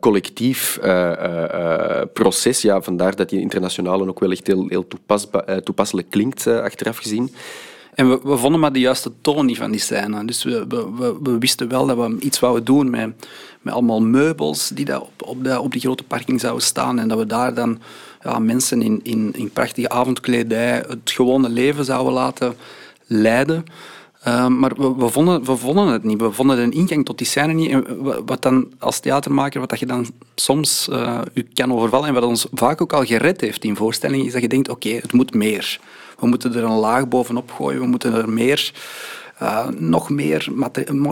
collectief 0.00 0.78
proces. 2.12 2.62
Ja, 2.62 2.82
vandaar 2.82 3.16
dat 3.16 3.28
die 3.28 3.40
internationale 3.40 4.08
ook 4.08 4.20
wel 4.20 4.30
echt 4.30 4.46
heel, 4.46 4.66
heel 4.68 4.86
toepasselijk 5.62 6.10
klinkt, 6.10 6.46
achteraf 6.46 6.96
gezien. 6.96 7.34
En 7.94 8.08
we, 8.08 8.36
vonden 8.36 8.60
maar 8.60 8.72
de 8.72 8.80
juiste 8.80 9.12
toon 9.20 9.46
niet 9.46 9.56
van 9.56 9.70
die 9.70 9.80
scène. 9.80 10.24
Dus 10.24 10.42
we, 10.42 10.66
we, 11.22 11.38
wisten 11.38 11.68
wel 11.68 11.86
dat 11.86 11.96
we 11.96 12.16
iets 12.18 12.40
wouden 12.40 12.64
doen 12.64 12.90
met, 12.90 13.28
met 13.60 13.74
allemaal 13.74 14.02
meubels 14.02 14.68
die 14.68 14.84
daar 14.84 15.00
op, 15.00 15.22
op, 15.24 15.44
de, 15.44 15.60
op 15.60 15.72
die 15.72 15.80
grote 15.80 16.04
parking 16.04 16.40
zouden 16.40 16.62
staan. 16.62 16.98
En 16.98 17.08
dat 17.08 17.18
we 17.18 17.26
daar 17.26 17.54
dan 17.54 17.80
ja, 18.22 18.38
mensen 18.38 18.82
in, 18.82 19.00
in, 19.02 19.32
in 19.36 19.50
prachtige 19.50 19.88
avondkledij 19.88 20.84
het 20.88 21.10
gewone 21.10 21.48
leven 21.48 21.84
zouden 21.84 22.12
laten 22.12 22.54
leiden. 23.06 23.64
Uh, 24.28 24.46
maar 24.46 24.96
we, 24.96 25.08
vonden, 25.08 25.44
we 25.44 25.56
vonden 25.56 25.86
het 25.86 26.04
niet. 26.04 26.20
We 26.20 26.32
vonden 26.32 26.58
een 26.58 26.72
ingang 26.72 27.04
tot 27.04 27.18
die 27.18 27.26
scène 27.26 27.52
niet. 27.52 27.76
Wat 28.26 28.42
dan 28.42 28.72
als 28.78 29.00
theatermaker, 29.00 29.60
wat 29.60 29.78
je 29.78 29.86
dan 29.86 30.06
soms 30.34 30.88
uh, 30.90 31.20
kan 31.54 31.72
overvallen 31.72 32.08
en 32.08 32.14
wat 32.14 32.22
ons 32.22 32.46
vaak 32.52 32.80
ook 32.80 32.92
al 32.92 33.04
gered 33.04 33.40
heeft 33.40 33.64
in 33.64 33.76
voorstellingen, 33.76 34.26
is 34.26 34.32
dat 34.32 34.42
je 34.42 34.48
denkt, 34.48 34.68
oké, 34.68 34.88
het 34.88 35.12
moet 35.12 35.34
meer. 35.34 35.80
We 36.18 36.26
moeten 36.26 36.54
er 36.54 36.64
een 36.64 36.78
laag 36.78 37.08
bovenop 37.08 37.50
gooien, 37.50 37.80
we 37.80 37.86
moeten 37.86 38.14
er 38.14 38.28
meer... 38.28 38.72
Uh, 39.42 39.68
nog, 39.68 40.10
meer, 40.10 40.48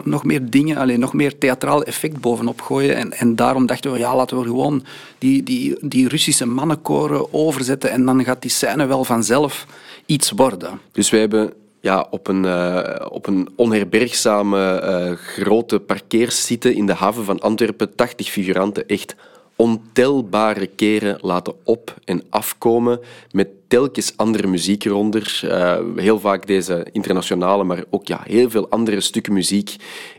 nog 0.04 0.24
meer 0.24 0.50
dingen, 0.50 0.76
alleen 0.76 1.00
nog 1.00 1.12
meer 1.12 1.38
theatraal 1.38 1.82
effect 1.82 2.20
bovenop 2.20 2.60
gooien. 2.60 2.96
En, 2.96 3.12
en 3.12 3.36
daarom 3.36 3.66
dachten 3.66 3.92
we, 3.92 3.98
ja, 3.98 4.16
laten 4.16 4.38
we 4.38 4.44
gewoon 4.44 4.84
die, 5.18 5.42
die, 5.42 5.76
die 5.80 6.08
Russische 6.08 6.46
mannenkoren 6.46 7.32
overzetten 7.32 7.90
en 7.90 8.04
dan 8.04 8.24
gaat 8.24 8.42
die 8.42 8.50
scène 8.50 8.86
wel 8.86 9.04
vanzelf 9.04 9.66
iets 10.06 10.30
worden. 10.30 10.80
Dus 10.92 11.10
wij 11.10 11.20
hebben 11.20 11.52
ja, 11.80 12.06
op, 12.10 12.28
een, 12.28 12.44
uh, 12.44 13.06
op 13.08 13.26
een 13.26 13.48
onherbergzame 13.56 14.82
uh, 14.84 15.16
grote 15.16 15.80
parkeersite 15.80 16.74
in 16.74 16.86
de 16.86 16.94
haven 16.94 17.24
van 17.24 17.40
Antwerpen 17.40 17.94
80 17.94 18.28
figuranten 18.28 18.86
echt 18.86 19.14
ontelbare 19.56 20.66
keren 20.66 21.18
laten 21.20 21.54
op- 21.64 21.94
en 22.04 22.22
afkomen 22.30 23.00
met 23.30 23.48
telkens 23.72 24.16
andere 24.16 24.46
muziek 24.46 24.84
eronder. 24.84 25.40
Uh, 25.44 25.78
heel 25.96 26.20
vaak 26.20 26.46
deze 26.46 26.86
internationale, 26.92 27.64
maar 27.64 27.84
ook 27.90 28.06
ja, 28.06 28.20
heel 28.24 28.50
veel 28.50 28.68
andere 28.68 29.00
stukken 29.00 29.32
muziek. 29.32 29.76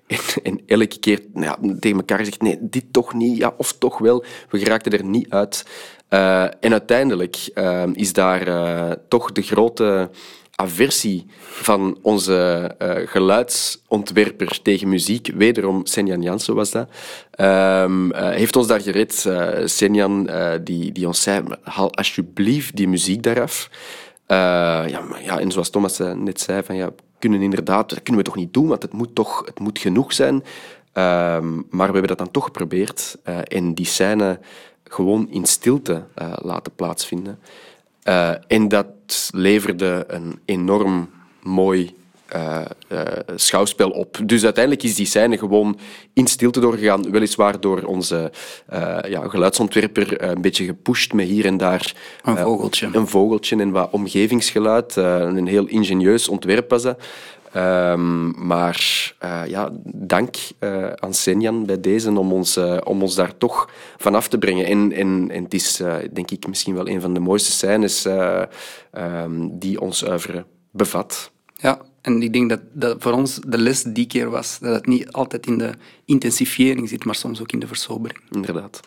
En, 0.44 0.62
elke 0.66 1.00
keer 1.00 1.20
nou 1.34 1.46
ja, 1.46 1.78
tegen 1.80 1.98
elkaar 1.98 2.26
zegt, 2.26 2.42
nee, 2.42 2.58
dit 2.62 2.86
toch 2.92 3.14
niet, 3.14 3.38
ja, 3.38 3.54
of 3.58 3.74
toch 3.74 3.98
wel. 3.98 4.24
We 4.50 4.60
geraakten 4.60 4.92
er 4.92 5.06
niet 5.06 5.30
uit. 5.30 5.66
Uh, 6.10 6.44
en 6.44 6.72
uiteindelijk 6.72 7.50
uh, 7.56 7.84
is 7.94 8.14
daar 8.14 8.98
toch 9.08 9.32
de 9.32 9.42
grote 9.42 10.10
aversie 10.56 11.26
van 11.40 11.98
onze 12.02 12.72
uh, 12.82 12.92
geluidsontwerper 13.08 14.62
tegen 14.62 14.88
muziek, 14.90 15.32
wederom 15.36 15.86
Senjan 15.86 16.22
Jansen 16.22 16.56
was 16.56 16.72
dat, 16.72 16.90
uh, 17.40 17.86
heeft 18.12 18.56
ons 18.56 18.68
daar 18.68 18.82
gered. 18.82 19.24
Uh, 19.28 19.50
Senjan 19.66 20.30
die, 20.64 20.92
die 20.92 21.08
ons 21.08 21.22
zei, 21.22 21.44
haal 21.62 21.96
alsjeblieft 21.96 22.76
die 22.76 22.88
muziek 22.88 23.24
daaraf. 23.24 23.70
ja, 24.28 25.02
ja, 25.24 25.40
en 25.40 25.52
zoals 25.52 25.70
Thomas 25.70 25.98
net 25.98 26.42
zei, 26.42 26.64
van, 26.64 26.76
ja, 26.76 26.90
kunnen 27.20 27.42
inderdaad, 27.42 27.90
dat 27.90 28.04
kunnen 28.04 28.24
we 28.24 28.30
toch 28.30 28.40
niet 28.40 28.54
doen, 28.54 28.68
want 28.68 28.82
het 28.82 28.94
moet 28.94 29.16
toch 29.16 29.42
het 29.46 29.60
moet 29.60 29.80
genoeg 29.80 30.14
zijn. 30.14 30.44
Ehm, 30.94 31.56
maar 31.56 31.88
we 31.88 31.94
hebben 31.94 32.08
dat 32.08 32.18
dan 32.18 32.32
toch 32.32 32.44
geprobeerd 32.44 33.18
en 33.48 33.74
die 33.74 33.86
scène 33.86 34.40
gewoon 34.84 35.30
in 35.30 35.46
stilte 35.46 36.06
laten 36.42 36.76
plaatsvinden. 36.76 37.40
Uh, 38.08 38.32
en 38.48 38.68
dat 38.68 38.88
leverde 39.34 40.04
een 40.08 40.40
enorm 40.46 41.10
mooi 41.42 41.96
uh, 42.36 42.60
uh, 42.92 43.02
schouwspel 43.36 43.90
op. 43.90 44.20
Dus 44.26 44.44
uiteindelijk 44.44 44.84
is 44.84 44.96
die 44.96 45.06
scène 45.06 45.38
gewoon 45.38 45.80
in 46.14 46.28
stilte 46.28 46.60
doorgegaan. 46.60 47.12
Weliswaar 47.12 47.60
door 47.60 47.84
onze 47.84 48.32
ja, 49.08 49.28
geluidsontwerper 49.28 50.22
een 50.22 50.42
beetje 50.42 50.66
gepusht 50.66 51.14
met 51.14 51.28
hier 51.28 51.46
en 51.46 51.58
daar... 51.58 51.94
Een 52.24 52.38
vogeltje. 52.38 52.90
Een 52.92 53.08
vogeltje 53.08 53.58
en 53.58 53.72
wat 53.72 53.92
omgevingsgeluid. 53.92 54.96
een 54.96 55.48
heel 55.48 55.68
ingenieus 55.68 56.28
ontwerp 56.28 56.70
was 56.70 56.82
dat. 56.82 57.00
Um, 57.56 58.46
maar 58.48 59.14
uh, 59.24 59.42
ja, 59.48 59.70
dank 59.84 60.36
uh, 60.60 60.92
aan 60.92 61.14
Senjan 61.14 61.66
bij 61.66 61.80
deze 61.80 62.12
om 62.20 62.32
ons, 62.32 62.58
uh, 62.58 62.78
om 62.84 63.02
ons 63.02 63.16
daar 63.16 63.38
toch 63.38 63.70
vanaf 63.98 64.28
te 64.28 64.38
brengen. 64.38 64.66
En, 64.66 64.92
en, 64.92 65.32
en 65.32 65.44
het 65.44 65.54
is 65.54 65.82
denk 66.12 66.32
ik 66.32 66.48
misschien 66.48 66.74
wel 66.74 66.88
een 66.88 67.02
van 67.02 67.14
de 67.14 67.20
mooiste 67.20 67.52
scènes 67.52 68.06
um, 68.06 69.60
die 69.60 69.82
ons 69.82 70.04
oeuvre 70.04 70.46
bevat. 70.72 71.32
Ja, 71.54 71.82
en 72.02 72.22
ik 72.22 72.34
denk 72.34 72.50
dat, 72.50 72.62
dat 72.72 72.96
voor 73.00 73.12
ons 73.12 73.40
de 73.48 73.58
les 73.58 73.84
die 73.84 74.08
keer 74.08 74.30
was 74.30 74.60
dat 74.60 74.74
het 74.76 74.86
niet 74.86 75.12
altijd 75.12 75.46
in 75.46 75.58
de 75.58 75.72
intensifiering 76.06 76.90
zit, 76.90 77.06
maar 77.06 77.16
soms 77.16 77.42
ook 77.42 77.52
in 77.52 77.60
de 77.60 77.68
versobering. 77.68 78.20
Inderdaad. 78.32 78.80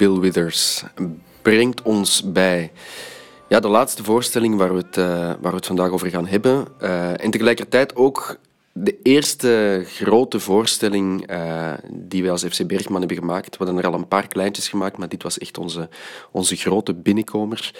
Bill 0.00 0.18
Withers 0.18 0.84
brengt 1.42 1.82
ons 1.82 2.32
bij 2.32 2.72
ja, 3.48 3.60
de 3.60 3.68
laatste 3.68 4.04
voorstelling 4.04 4.56
waar 4.56 4.74
we 4.74 4.82
het, 4.86 4.96
uh, 4.96 5.04
waar 5.14 5.50
we 5.50 5.56
het 5.56 5.66
vandaag 5.66 5.90
over 5.90 6.10
gaan 6.10 6.26
hebben. 6.26 6.66
Uh, 6.82 7.24
en 7.24 7.30
tegelijkertijd 7.30 7.96
ook 7.96 8.36
de 8.72 8.96
eerste 9.02 9.82
grote 9.86 10.40
voorstelling 10.40 11.30
uh, 11.30 11.72
die 11.92 12.22
wij 12.22 12.30
als 12.30 12.44
FC 12.44 12.66
Bergman 12.66 12.98
hebben 12.98 13.16
gemaakt. 13.16 13.56
We 13.56 13.64
hadden 13.64 13.82
er 13.82 13.90
al 13.90 13.98
een 13.98 14.08
paar 14.08 14.26
kleintjes 14.26 14.68
gemaakt, 14.68 14.96
maar 14.96 15.08
dit 15.08 15.22
was 15.22 15.38
echt 15.38 15.58
onze, 15.58 15.88
onze 16.30 16.56
grote 16.56 16.94
binnenkomer. 16.94 17.74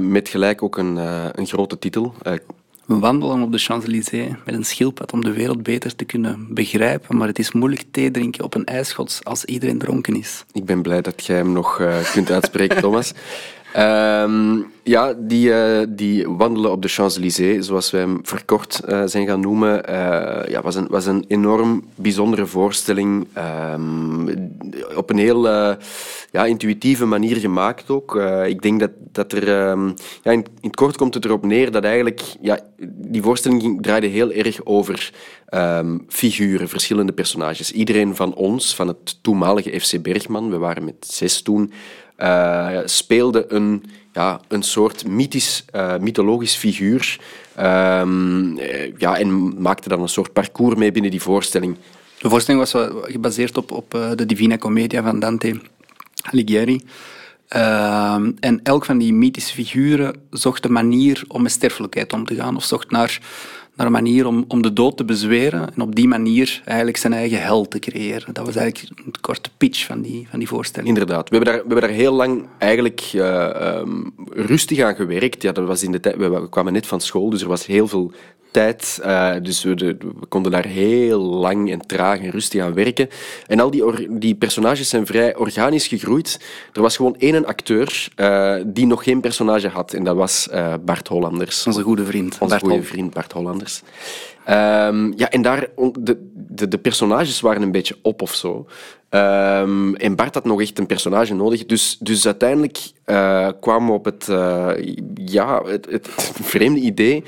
met 0.00 0.28
gelijk 0.28 0.62
ook 0.62 0.76
een, 0.76 0.96
een 1.38 1.46
grote 1.46 1.78
titel. 1.78 2.14
We 2.86 2.98
wandelen 2.98 3.42
op 3.42 3.52
de 3.52 3.58
Champs-Élysées 3.58 4.34
met 4.44 4.54
een 4.54 4.64
schildpad 4.64 5.12
om 5.12 5.24
de 5.24 5.32
wereld 5.32 5.62
beter 5.62 5.96
te 5.96 6.04
kunnen 6.04 6.46
begrijpen, 6.54 7.16
maar 7.16 7.28
het 7.28 7.38
is 7.38 7.52
moeilijk 7.52 7.84
thee 7.90 8.10
drinken 8.10 8.44
op 8.44 8.54
een 8.54 8.64
ijsschots 8.64 9.24
als 9.24 9.44
iedereen 9.44 9.78
dronken 9.78 10.16
is. 10.16 10.44
Ik 10.52 10.64
ben 10.64 10.82
blij 10.82 11.00
dat 11.00 11.26
jij 11.26 11.36
hem 11.36 11.52
nog 11.52 11.80
uh, 11.80 12.10
kunt 12.12 12.30
uitspreken, 12.30 12.80
Thomas. 12.82 13.12
Um, 13.78 14.72
ja, 14.82 15.14
die, 15.18 15.48
uh, 15.48 15.80
die 15.88 16.28
wandelen 16.28 16.70
op 16.70 16.82
de 16.82 16.88
Champs-Élysées, 16.88 17.66
zoals 17.66 17.90
wij 17.90 18.00
hem 18.00 18.18
verkort 18.22 18.80
uh, 18.88 19.02
zijn 19.04 19.26
gaan 19.26 19.40
noemen, 19.40 19.90
uh, 19.90 20.48
ja, 20.48 20.62
was, 20.62 20.74
een, 20.74 20.86
was 20.88 21.06
een 21.06 21.24
enorm 21.28 21.84
bijzondere 21.94 22.46
voorstelling. 22.46 23.26
Um, 23.72 24.28
op 24.96 25.10
een 25.10 25.18
heel 25.18 25.48
ja, 26.30 26.44
intuïtieve 26.46 27.04
manier 27.04 27.36
gemaakt 27.36 27.90
ook. 27.90 28.16
ik 28.46 28.62
denk 28.62 28.80
dat, 28.80 28.90
dat 29.12 29.32
er... 29.32 29.68
Um, 29.70 29.94
ja, 30.22 30.30
in, 30.30 30.46
het 30.60 30.76
kort 30.76 30.96
komt 30.96 31.14
het 31.14 31.24
erop 31.24 31.44
neer 31.44 31.70
dat 31.70 31.84
eigenlijk... 31.84 32.22
Ja, 32.40 32.58
die 32.86 33.22
voorstelling 33.22 33.82
draaide 33.82 34.06
heel 34.06 34.32
erg 34.32 34.64
over 34.64 35.12
figuren, 36.08 36.68
verschillende 36.68 37.12
personages. 37.12 37.72
Iedereen 37.72 38.16
van 38.16 38.34
ons, 38.34 38.74
van 38.74 38.88
het 38.88 39.22
toenmalige 39.22 39.80
FC 39.80 40.02
Bergman, 40.02 40.50
we 40.50 40.58
waren 40.58 40.84
met 40.84 41.06
zes 41.08 41.42
toen 41.42 41.72
uh, 42.18 42.78
speelde 42.84 43.44
een, 43.48 43.84
ja, 44.12 44.40
een 44.48 44.62
soort 44.62 45.06
mythisch, 45.06 45.64
uh, 45.74 45.96
mythologisch 45.96 46.56
figuur. 46.56 47.20
Um, 47.58 48.58
ja, 48.98 49.16
en 49.16 49.62
maakte 49.62 49.88
dan 49.88 50.00
een 50.00 50.08
soort 50.08 50.32
parcours 50.32 50.74
mee 50.76 50.92
binnen 50.92 51.10
die 51.10 51.22
voorstelling. 51.22 51.76
De 52.18 52.28
voorstelling 52.28 52.72
was 52.72 52.86
gebaseerd 53.02 53.56
op, 53.56 53.70
op 53.72 53.90
de 53.90 54.26
Divina 54.26 54.58
Commedia 54.58 55.02
van 55.02 55.18
Dante 55.18 55.60
Alighieri. 56.22 56.82
Uh, 57.56 58.14
en 58.40 58.60
elk 58.62 58.84
van 58.84 58.98
die 58.98 59.12
mythische 59.12 59.54
figuren 59.54 60.14
zocht 60.30 60.64
een 60.64 60.72
manier 60.72 61.24
om 61.28 61.42
met 61.42 61.52
sterfelijkheid 61.52 62.12
om 62.12 62.24
te 62.24 62.34
gaan, 62.34 62.56
of 62.56 62.64
zocht 62.64 62.90
naar 62.90 63.20
naar 63.76 63.86
een 63.86 63.92
manier 63.92 64.26
om, 64.26 64.44
om 64.48 64.62
de 64.62 64.72
dood 64.72 64.96
te 64.96 65.04
bezweren 65.04 65.74
en 65.74 65.80
op 65.80 65.94
die 65.94 66.08
manier 66.08 66.62
eigenlijk 66.64 66.96
zijn 66.96 67.12
eigen 67.12 67.42
hel 67.42 67.68
te 67.68 67.78
creëren. 67.78 68.34
Dat 68.34 68.46
was 68.46 68.56
eigenlijk 68.56 68.98
een 69.04 69.14
korte 69.20 69.50
pitch 69.56 69.86
van 69.86 70.02
die, 70.02 70.26
van 70.30 70.38
die 70.38 70.48
voorstelling. 70.48 70.88
Inderdaad. 70.88 71.28
We 71.28 71.36
hebben 71.36 71.54
daar, 71.54 71.62
we 71.62 71.68
hebben 71.68 71.88
daar 71.88 71.98
heel 71.98 72.12
lang 72.12 72.46
eigenlijk 72.58 73.10
uh, 73.14 73.78
um, 73.80 74.14
rustig 74.30 74.78
aan 74.80 74.94
gewerkt. 74.94 75.42
Ja, 75.42 75.52
dat 75.52 75.66
was 75.66 75.82
in 75.82 75.92
de 75.92 76.00
tijd, 76.00 76.16
we 76.16 76.48
kwamen 76.48 76.72
net 76.72 76.86
van 76.86 77.00
school, 77.00 77.30
dus 77.30 77.42
er 77.42 77.48
was 77.48 77.66
heel 77.66 77.88
veel 77.88 78.12
tijd. 78.54 79.00
Uh, 79.04 79.34
dus 79.42 79.62
we, 79.62 79.74
de, 79.74 79.96
we, 79.98 80.26
konden 80.28 80.52
daar 80.52 80.66
heel 80.66 81.20
lang 81.20 81.70
en 81.70 81.86
traag 81.86 82.18
en 82.18 82.30
rustig 82.30 82.62
aan 82.62 82.74
werken. 82.74 83.08
En 83.46 83.60
al 83.60 83.70
die, 83.70 83.84
or, 83.84 84.06
die 84.08 84.34
personages 84.34 84.88
zijn 84.88 85.06
vrij 85.06 85.36
organisch 85.36 85.86
gegroeid. 85.86 86.40
Er 86.72 86.82
was 86.82 86.96
gewoon 86.96 87.16
één 87.18 87.46
acteur 87.46 88.08
uh, 88.16 88.56
die 88.66 88.86
nog 88.86 89.04
geen 89.04 89.20
personage 89.20 89.68
had. 89.68 89.92
En 89.92 90.04
dat 90.04 90.16
was 90.16 90.48
uh, 90.52 90.74
Bart 90.84 91.08
Hollanders. 91.08 91.66
Onze 91.66 91.82
goede 91.82 92.04
vriend. 92.04 92.36
Onze 92.40 92.58
goede 92.58 92.82
vriend 92.82 93.14
Bart 93.14 93.32
Hollanders. 93.32 93.82
Um, 94.48 95.12
ja, 95.16 95.30
en 95.30 95.42
daar, 95.42 95.66
de, 95.98 96.30
de, 96.34 96.68
de, 96.68 96.78
personages 96.78 97.40
waren 97.40 97.62
een 97.62 97.72
beetje 97.72 97.96
op 98.02 98.22
of 98.22 98.34
zo. 98.34 98.66
Um, 99.10 99.96
en 99.96 100.14
Bart 100.16 100.34
had 100.34 100.44
nog 100.44 100.60
echt 100.60 100.78
een 100.78 100.86
personage 100.86 101.34
nodig. 101.34 101.66
Dus, 101.66 101.96
dus 102.00 102.26
uiteindelijk 102.26 102.78
uh, 103.06 103.48
kwamen 103.60 103.88
we 103.88 103.94
op 103.94 104.04
het, 104.04 104.26
uh, 104.30 104.70
ja, 105.14 105.62
het, 105.62 105.86
het, 105.90 106.08
vreemde 106.52 106.80
idee 106.80 107.24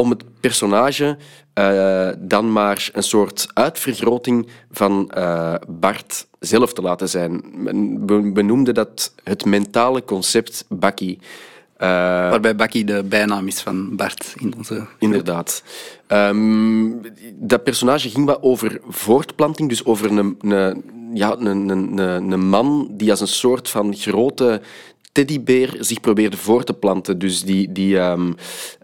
om 0.00 0.10
het 0.10 0.24
personage 0.40 1.16
uh, 1.54 2.08
dan 2.18 2.52
maar 2.52 2.90
een 2.92 3.02
soort 3.02 3.48
uitvergroting 3.54 4.48
van 4.70 5.10
uh, 5.16 5.54
Bart 5.68 6.26
zelf 6.38 6.72
te 6.72 6.82
laten 6.82 7.08
zijn. 7.08 7.42
We 8.34 8.42
noemden 8.42 8.74
dat 8.74 9.14
het 9.24 9.44
mentale 9.44 10.04
concept 10.04 10.64
Bakkie. 10.68 11.18
Uh, 11.20 11.88
Waarbij 12.30 12.56
Bakkie 12.56 12.84
de 12.84 13.04
bijnaam 13.04 13.46
is 13.46 13.60
van 13.60 13.96
Bart 13.96 14.34
in 14.36 14.54
onze. 14.56 14.86
Inderdaad. 14.98 15.62
Um, 16.08 17.00
dat 17.34 17.62
personage 17.62 18.10
ging 18.10 18.26
wat 18.26 18.42
over 18.42 18.80
voortplanting, 18.88 19.68
dus 19.68 19.84
over 19.84 20.10
een, 20.10 20.36
een, 20.40 20.82
ja, 21.14 21.36
een, 21.38 21.68
een, 21.68 21.98
een 21.98 22.48
man 22.48 22.88
die 22.90 23.10
als 23.10 23.20
een 23.20 23.28
soort 23.28 23.68
van 23.68 23.96
grote 23.96 24.60
teddybeer 25.12 25.76
zich 25.78 26.00
probeerde 26.00 26.36
voor 26.36 26.64
te 26.64 26.74
planten. 26.74 27.18
Dus 27.18 27.42
die, 27.42 27.72
die, 27.72 27.96
um, 27.98 28.34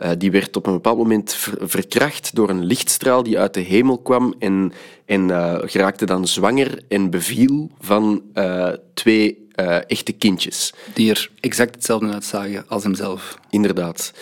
uh, 0.03 0.11
die 0.18 0.31
werd 0.31 0.57
op 0.57 0.66
een 0.66 0.72
bepaald 0.72 0.99
moment 0.99 1.35
ver 1.35 1.68
verkracht 1.68 2.35
door 2.35 2.51
een 2.51 2.64
lichtstraal 2.64 3.22
die 3.22 3.39
uit 3.39 3.55
de 3.55 3.61
hemel 3.61 3.99
kwam 3.99 4.35
en, 4.39 4.72
en 5.05 5.29
uh, 5.29 5.59
geraakte 5.61 6.07
dan 6.07 6.27
zwanger 6.27 6.83
en 6.89 7.11
beviel 7.11 7.70
van 7.81 8.22
uh, 8.35 8.72
twee 8.95 9.45
echte 9.87 10.12
kindjes. 10.12 10.72
Die 10.95 11.11
er 11.11 11.31
exact 11.41 11.74
hetzelfde 11.74 12.12
uitzagen 12.12 12.64
als 12.68 12.83
hemzelf. 12.83 13.39
Inderdaad. 13.51 14.12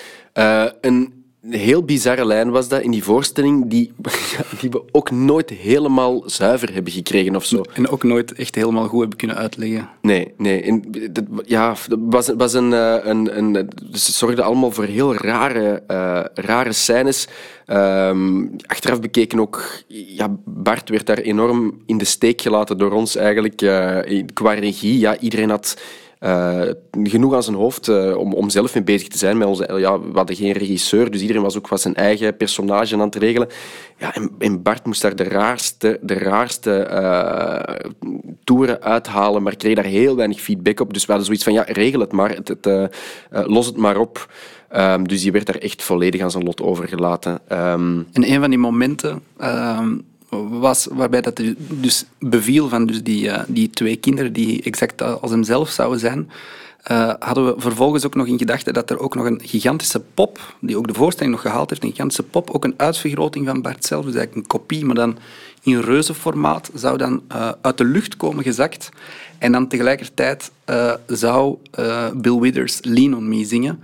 een 0.80 1.24
een 1.45 1.59
heel 1.59 1.82
bizarre 1.82 2.24
lijn 2.24 2.51
was 2.51 2.68
dat 2.68 2.82
in 2.82 2.90
die 2.90 3.05
voorstelling, 3.05 3.70
die, 3.70 3.92
die 4.61 4.70
we 4.70 4.82
ook 4.92 5.11
nooit 5.11 5.51
helemaal 5.51 6.22
zuiver 6.26 6.72
hebben 6.72 6.92
gekregen 6.92 7.36
of 7.36 7.45
zo. 7.45 7.62
En 7.72 7.88
ook 7.88 8.03
nooit 8.03 8.32
echt 8.32 8.55
helemaal 8.55 8.88
goed 8.88 9.01
hebben 9.01 9.18
kunnen 9.18 9.36
uitleggen. 9.36 9.88
Nee, 10.01 10.34
nee. 10.36 10.62
En, 10.62 10.84
dat, 11.11 11.24
ja, 11.47 11.76
dat 11.88 11.99
was, 12.03 12.30
was 12.36 12.53
een, 12.53 12.72
eh, 12.72 12.97
een, 13.03 13.38
een, 13.38 13.53
dus 13.82 14.07
het 14.07 14.14
zorgde 14.14 14.42
allemaal 14.42 14.70
voor 14.70 14.84
heel 14.84 15.14
rare, 15.14 15.82
uh, 15.88 16.24
rare 16.34 16.72
scènes. 16.72 17.28
Um, 17.66 18.57
achteraf 18.66 19.01
bekeken 19.01 19.40
ook, 19.40 19.82
ja, 19.88 20.36
Bart 20.45 20.88
werd 20.88 21.07
daar 21.07 21.18
enorm 21.18 21.82
in 21.86 21.99
de 21.99 22.05
steek 22.05 22.40
gelaten 22.40 22.78
door 22.78 22.92
ons 22.92 23.16
eigenlijk. 23.16 23.62
Uh, 23.62 24.22
qua 24.32 24.53
regie, 24.53 24.99
ja, 24.99 25.18
iedereen 25.18 25.51
had 25.51 25.76
uh, 26.20 26.62
genoeg 27.02 27.34
aan 27.34 27.42
zijn 27.42 27.56
hoofd 27.56 27.88
uh, 27.88 28.16
om, 28.16 28.32
om 28.32 28.50
zelf 28.50 28.74
mee 28.74 28.84
bezig 28.84 29.08
te 29.08 29.18
zijn. 29.18 29.38
Met 29.38 29.48
onze, 29.48 29.74
ja, 29.78 30.00
we 30.00 30.10
hadden 30.12 30.36
geen 30.36 30.52
regisseur, 30.52 31.10
dus 31.10 31.20
iedereen 31.20 31.42
was 31.42 31.56
ook 31.56 31.68
wat 31.68 31.80
zijn 31.80 31.94
eigen 31.94 32.36
personage 32.36 32.94
aan 32.94 33.00
het 33.00 33.14
regelen. 33.14 33.48
Ja, 33.98 34.14
en, 34.14 34.30
en 34.38 34.62
Bart 34.62 34.86
moest 34.86 35.02
daar 35.02 35.16
de 35.16 35.24
raarste, 35.24 35.98
de 36.02 36.14
raarste 36.14 36.88
uh, 36.90 37.90
toeren 38.44 38.82
uithalen, 38.82 39.42
maar 39.42 39.56
kreeg 39.56 39.74
daar 39.74 39.84
heel 39.84 40.16
weinig 40.16 40.40
feedback 40.40 40.80
op. 40.80 40.92
Dus 40.92 41.06
we 41.06 41.12
hadden 41.12 41.26
zoiets 41.26 41.44
van, 41.44 41.52
ja, 41.52 41.64
regel 41.66 42.00
het 42.00 42.12
maar, 42.12 42.30
het, 42.30 42.56
los 43.30 43.66
het 43.66 43.76
maar 43.76 43.96
op. 43.96 44.32
Um, 44.76 45.08
dus 45.08 45.22
die 45.22 45.32
werd 45.32 45.46
daar 45.46 45.56
echt 45.56 45.82
volledig 45.82 46.20
aan 46.20 46.30
zijn 46.30 46.44
lot 46.44 46.62
overgelaten. 46.62 47.32
Um, 47.32 48.06
en 48.12 48.32
een 48.32 48.40
van 48.40 48.50
die 48.50 48.58
momenten... 48.58 49.22
Um 49.42 50.12
waarbij 50.93 51.20
dat 51.20 51.41
dus 51.57 52.05
beviel 52.18 52.68
van 52.68 52.87
dus 52.87 53.03
die, 53.03 53.24
uh, 53.24 53.43
die 53.47 53.70
twee 53.70 53.97
kinderen 53.97 54.32
die 54.32 54.62
exact 54.62 55.03
als 55.03 55.30
hemzelf 55.30 55.70
zouden 55.70 56.01
zijn, 56.01 56.30
uh, 56.91 57.12
hadden 57.18 57.45
we 57.45 57.61
vervolgens 57.61 58.07
ook 58.07 58.14
nog 58.14 58.26
in 58.26 58.39
gedachten 58.39 58.74
dat 58.74 58.91
er 58.91 58.99
ook 58.99 59.14
nog 59.14 59.24
een 59.24 59.41
gigantische 59.43 60.01
pop, 60.14 60.55
die 60.61 60.76
ook 60.76 60.87
de 60.87 60.95
voorstelling 60.95 61.35
nog 61.35 61.43
gehaald 61.43 61.70
heeft, 61.70 61.82
een 61.82 61.91
gigantische 61.91 62.22
pop, 62.22 62.51
ook 62.51 62.64
een 62.64 62.74
uitvergroting 62.76 63.47
van 63.47 63.62
Bart 63.62 63.85
zelf, 63.85 64.05
dus 64.05 64.14
eigenlijk 64.14 64.47
een 64.47 64.59
kopie, 64.59 64.85
maar 64.85 64.95
dan 64.95 65.18
in 65.62 65.80
reuzenformaat, 65.80 66.70
zou 66.74 66.99
dan 66.99 67.22
uh, 67.32 67.51
uit 67.61 67.78
de 67.78 67.85
lucht 67.85 68.16
komen 68.16 68.45
gezakt. 68.45 68.89
En 69.39 69.53
dan 69.53 69.68
tegelijkertijd 69.68 70.51
zou 71.07 71.57
Bill 72.14 72.39
Withers 72.39 72.78
Lean 72.82 73.16
on 73.16 73.28
Me 73.28 73.45
zingen 73.45 73.80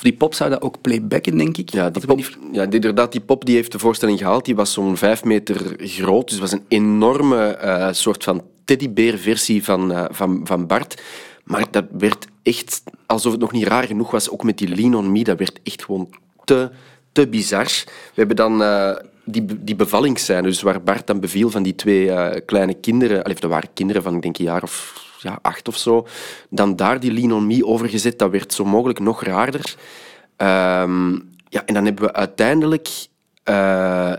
Of 0.00 0.06
die 0.06 0.16
pop 0.16 0.34
zou 0.34 0.50
dat 0.50 0.62
ook 0.62 0.80
playbacken, 0.80 1.36
denk 1.36 1.56
ik. 1.56 1.70
Ja, 1.70 1.90
die 1.90 2.06
pop, 2.06 2.20
ja, 2.52 2.62
inderdaad, 2.70 3.12
die 3.12 3.20
pop 3.20 3.44
die 3.44 3.54
heeft 3.54 3.72
de 3.72 3.78
voorstelling 3.78 4.18
gehaald. 4.18 4.44
Die 4.44 4.54
was 4.54 4.72
zo'n 4.72 4.96
vijf 4.96 5.24
meter 5.24 5.74
groot. 5.78 6.24
Dus 6.24 6.32
het 6.32 6.40
was 6.40 6.52
een 6.52 6.64
enorme 6.68 7.58
uh, 7.64 7.88
soort 7.92 8.24
van 8.24 8.44
teddybeer-versie 8.64 9.64
van, 9.64 9.92
uh, 9.92 10.04
van, 10.10 10.40
van 10.44 10.66
Bart. 10.66 11.02
Maar 11.44 11.64
dat 11.70 11.84
werd 11.98 12.26
echt, 12.42 12.82
alsof 13.06 13.32
het 13.32 13.40
nog 13.40 13.52
niet 13.52 13.66
raar 13.66 13.86
genoeg 13.86 14.10
was, 14.10 14.30
ook 14.30 14.44
met 14.44 14.58
die 14.58 14.76
Lean 14.76 14.94
on 14.94 15.12
Me, 15.12 15.24
dat 15.24 15.38
werd 15.38 15.60
echt 15.62 15.84
gewoon 15.84 16.08
te, 16.44 16.70
te 17.12 17.28
bizar. 17.28 17.64
We 17.64 18.14
hebben 18.14 18.36
dan 18.36 18.62
uh, 18.62 18.96
die, 19.24 19.64
die 19.64 19.76
bevallingsscène, 19.76 20.42
dus 20.42 20.62
waar 20.62 20.82
Bart 20.82 21.06
dan 21.06 21.20
beviel 21.20 21.50
van 21.50 21.62
die 21.62 21.74
twee 21.74 22.06
uh, 22.06 22.30
kleine 22.46 22.74
kinderen, 22.74 23.22
allee, 23.22 23.36
dat 23.40 23.50
waren 23.50 23.72
kinderen 23.74 24.02
van, 24.02 24.14
ik 24.14 24.22
denk, 24.22 24.38
een 24.38 24.44
jaar 24.44 24.62
of 24.62 25.08
ja, 25.22 25.38
acht 25.42 25.68
of 25.68 25.76
zo, 25.76 26.06
dan 26.50 26.76
daar 26.76 27.00
die 27.00 27.12
Lean 27.12 27.32
on 27.32 27.46
Me 27.46 27.66
overgezet, 27.66 28.18
dat 28.18 28.30
werd 28.30 28.52
zo 28.52 28.64
mogelijk 28.64 28.98
nog 28.98 29.22
raarder. 29.22 29.74
Um, 30.36 31.28
ja, 31.48 31.62
en 31.66 31.74
dan 31.74 31.84
hebben 31.84 32.04
we 32.04 32.12
uiteindelijk 32.12 32.88
uh, 33.44 34.12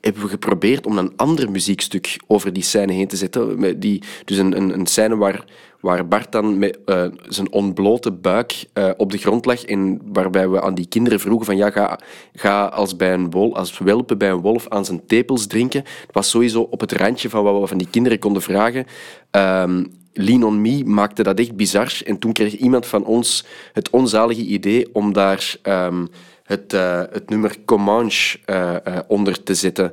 hebben 0.00 0.22
we 0.22 0.28
geprobeerd 0.28 0.86
om 0.86 0.98
een 0.98 1.12
ander 1.16 1.50
muziekstuk 1.50 2.20
over 2.26 2.52
die 2.52 2.62
scène 2.62 2.92
heen 2.92 3.08
te 3.08 3.16
zetten. 3.16 3.80
Die, 3.80 4.02
dus 4.24 4.36
een, 4.36 4.56
een, 4.56 4.78
een 4.78 4.86
scène 4.86 5.16
waar, 5.16 5.44
waar 5.80 6.08
Bart 6.08 6.32
dan 6.32 6.58
met 6.58 6.78
uh, 6.86 7.06
zijn 7.28 7.52
ontblote 7.52 8.12
buik 8.12 8.64
uh, 8.74 8.90
op 8.96 9.12
de 9.12 9.18
grond 9.18 9.44
lag 9.44 9.64
en 9.64 10.00
waarbij 10.12 10.48
we 10.48 10.62
aan 10.62 10.74
die 10.74 10.88
kinderen 10.88 11.20
vroegen 11.20 11.46
van 11.46 11.56
ja, 11.56 11.70
ga, 11.70 11.98
ga 12.32 12.64
als, 12.64 12.96
bij 12.96 13.12
een 13.12 13.30
wol, 13.30 13.56
als 13.56 13.78
welpen 13.78 14.18
bij 14.18 14.30
een 14.30 14.40
wolf 14.40 14.68
aan 14.68 14.84
zijn 14.84 15.06
tepels 15.06 15.46
drinken. 15.46 15.80
Het 15.80 16.14
was 16.14 16.30
sowieso 16.30 16.60
op 16.60 16.80
het 16.80 16.92
randje 16.92 17.28
van 17.28 17.44
wat 17.44 17.60
we 17.60 17.66
van 17.66 17.78
die 17.78 17.90
kinderen 17.90 18.18
konden 18.18 18.42
vragen. 18.42 18.86
Um, 19.30 20.04
Lean 20.16 20.44
on 20.44 20.60
Me 20.60 20.84
maakte 20.84 21.22
dat 21.22 21.38
echt 21.38 21.56
bizar. 21.56 22.00
En 22.04 22.18
toen 22.18 22.32
kreeg 22.32 22.56
iemand 22.56 22.86
van 22.86 23.04
ons 23.04 23.44
het 23.72 23.90
onzalige 23.90 24.42
idee 24.42 24.88
om 24.92 25.12
daar 25.12 25.56
um, 25.62 26.08
het, 26.42 26.72
uh, 26.72 27.02
het 27.10 27.30
nummer 27.30 27.56
Comanche 27.64 28.38
uh, 28.46 28.74
uh, 28.88 28.98
onder 29.06 29.42
te 29.42 29.54
zetten. 29.54 29.92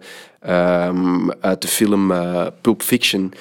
Um, 0.49 1.31
uit 1.31 1.61
de 1.61 1.67
film 1.67 2.13
Pulp 2.61 2.81
Fiction. 2.81 3.33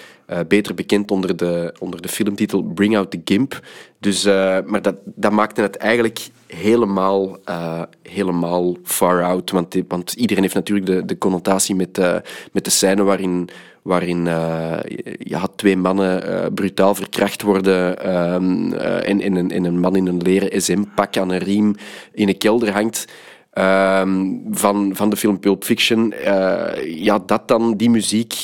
beter 0.48 0.74
bekend 0.74 1.10
onder 1.10 1.36
de, 1.36 1.74
onder 1.78 2.02
de 2.02 2.08
filmtitel 2.08 2.62
Bring 2.62 2.96
Out 2.96 3.10
the 3.10 3.20
Gimp. 3.24 3.60
Dus, 3.98 4.24
maar 4.66 4.82
dat, 4.82 4.96
dat 5.04 5.32
maakte 5.32 5.60
het 5.60 5.76
eigenlijk 5.76 6.28
helemaal, 6.46 7.38
helemaal 8.02 8.76
far 8.84 9.22
out. 9.22 9.50
Want, 9.50 9.76
want 9.88 10.12
iedereen 10.12 10.42
heeft 10.42 10.54
natuurlijk 10.54 10.86
de, 10.86 11.04
de 11.04 11.18
connotatie 11.18 11.74
met, 11.74 11.98
met 12.52 12.64
de 12.64 12.70
scène 12.70 13.02
waarin 13.02 13.48
waarin 13.82 14.26
uh, 14.26 14.78
je 15.18 15.36
had 15.36 15.52
twee 15.56 15.76
mannen 15.76 16.28
uh, 16.28 16.46
brutaal 16.54 16.94
verkracht 16.94 17.42
worden 17.42 18.14
um, 18.34 18.72
uh, 18.72 19.08
en, 19.08 19.20
en, 19.20 19.50
en, 19.50 19.64
een 19.64 19.80
man 19.80 19.96
in 19.96 20.06
een 20.06 20.22
leren 20.22 20.62
SM-pak 20.62 21.16
aan 21.16 21.30
een 21.30 21.38
riem 21.38 21.74
in 22.12 22.28
een 22.28 22.38
kelder 22.38 22.72
hangt. 22.72 23.04
Um, 23.58 24.42
van, 24.50 24.96
van 24.96 25.10
de 25.10 25.16
film 25.16 25.40
Pulp 25.40 25.64
Fiction. 25.64 26.14
ja, 26.84 27.18
dat 27.26 27.48
dan, 27.48 27.76
die 27.76 27.90
muziek, 27.90 28.34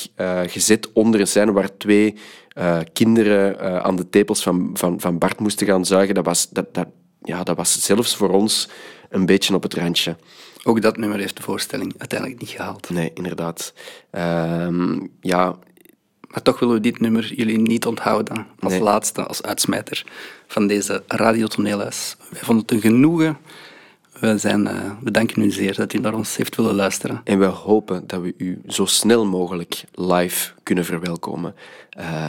gezet 0.47 0.93
onder 0.93 1.21
een 1.21 1.27
scène 1.27 1.53
waar 1.53 1.77
twee 1.77 2.15
kinderen 2.93 3.83
aan 3.85 3.97
de 3.97 4.09
tepels 4.09 4.43
van, 4.43 4.71
van, 4.75 5.01
van 5.01 5.19
Bart 5.19 5.41
moesten 5.41 5.67
gaan 5.67 5.85
zuigen, 5.85 6.15
dat 6.15 6.25
was, 6.25 6.49
dat, 6.51 6.75
dat, 6.75 6.87
ja, 7.23 7.43
dat 7.43 7.57
was 7.57 7.85
zelfs 7.85 8.17
voor 8.17 8.31
ons 8.31 8.69
een 9.11 9.27
beetje 9.27 9.55
op 9.55 9.63
het 9.63 9.75
randje. 9.75 10.17
Ook 10.65 10.83
dat 10.83 10.97
nummer 10.97 11.19
heeft 11.19 11.37
de 11.37 11.43
voorstelling 11.43 11.95
uiteindelijk 11.99 12.41
niet 12.41 12.51
gehaald. 12.51 12.91
Nee, 12.91 13.11
inderdaad. 13.15 13.73
Um, 14.11 15.11
ja. 15.21 15.57
Maar 16.29 16.43
toch 16.43 16.59
willen 16.59 16.75
we 16.75 16.81
dit 16.81 17.01
nummer 17.01 17.35
jullie 17.35 17.59
niet 17.59 17.87
onthouden 17.87 18.47
als 18.59 18.73
nee. 18.73 18.83
laatste, 18.83 19.27
als 19.27 19.43
uitsmijter 19.43 20.05
van 20.47 20.67
deze 20.67 21.03
radiotoneelhuis. 21.07 22.17
Wij 22.31 22.41
vonden 22.43 22.65
het 22.65 22.75
een 22.75 22.81
genoegen. 22.91 23.39
We, 24.21 24.39
zijn, 24.39 24.65
uh, 24.65 24.93
we 25.03 25.11
danken 25.11 25.43
u 25.43 25.51
zeer 25.51 25.75
dat 25.75 25.93
u 25.93 25.99
naar 25.99 26.15
ons 26.15 26.37
heeft 26.37 26.57
willen 26.57 26.75
luisteren. 26.75 27.21
En 27.25 27.39
we 27.39 27.45
hopen 27.45 28.07
dat 28.07 28.21
we 28.21 28.35
u 28.37 28.61
zo 28.67 28.85
snel 28.85 29.27
mogelijk 29.27 29.85
live 29.95 30.53
kunnen 30.63 30.85
verwelkomen 30.85 31.55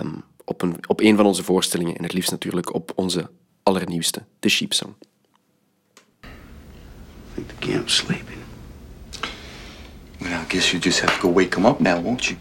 um, 0.02 0.24
op, 0.46 0.62
een, 0.62 0.76
op 0.88 1.00
een 1.00 1.16
van 1.16 1.26
onze 1.26 1.44
voorstellingen. 1.44 1.96
En 1.96 2.04
het 2.04 2.14
liefst 2.14 2.32
natuurlijk 2.32 2.74
op 2.74 2.92
onze 2.96 3.30
allernieuwste, 3.64 4.24
The 4.40 4.50
Sheep 4.50 4.74
Song. 4.74 4.94
think 4.94 5.09
the 7.48 7.54
camp's 7.56 7.94
sleeping. 7.94 8.44
Well, 10.22 10.42
I 10.42 10.46
guess 10.46 10.74
you 10.74 10.80
just 10.80 11.00
have 11.00 11.16
to 11.16 11.22
go 11.22 11.30
wake 11.30 11.56
him 11.56 11.66
up 11.66 11.80
now, 11.80 12.00
won't 12.00 12.30
you? 12.30 12.38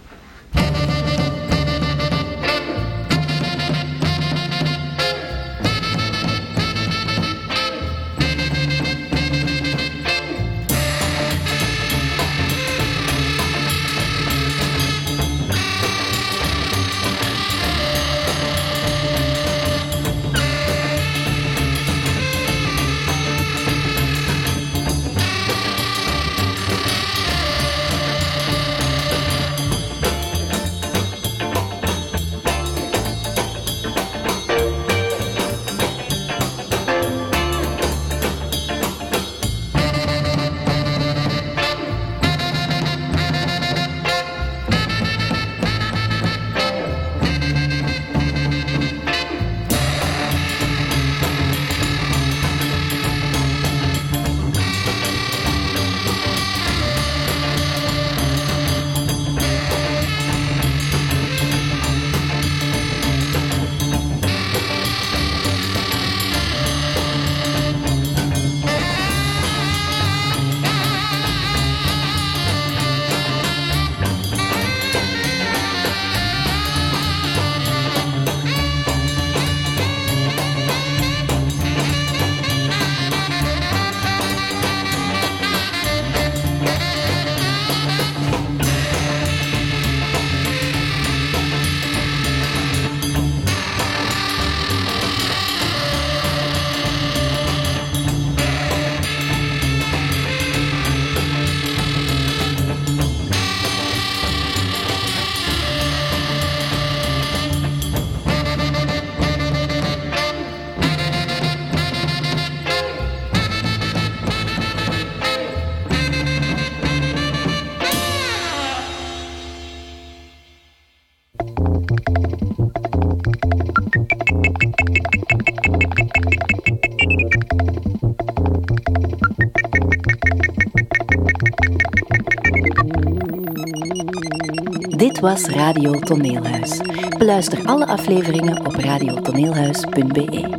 Was 135.20 135.48
Radio 135.48 135.98
Toneelhuis. 136.00 136.80
Beluister 137.18 137.66
alle 137.66 137.86
afleveringen 137.86 138.66
op 138.66 138.74
radiotoneelhuis.be. 138.74 140.57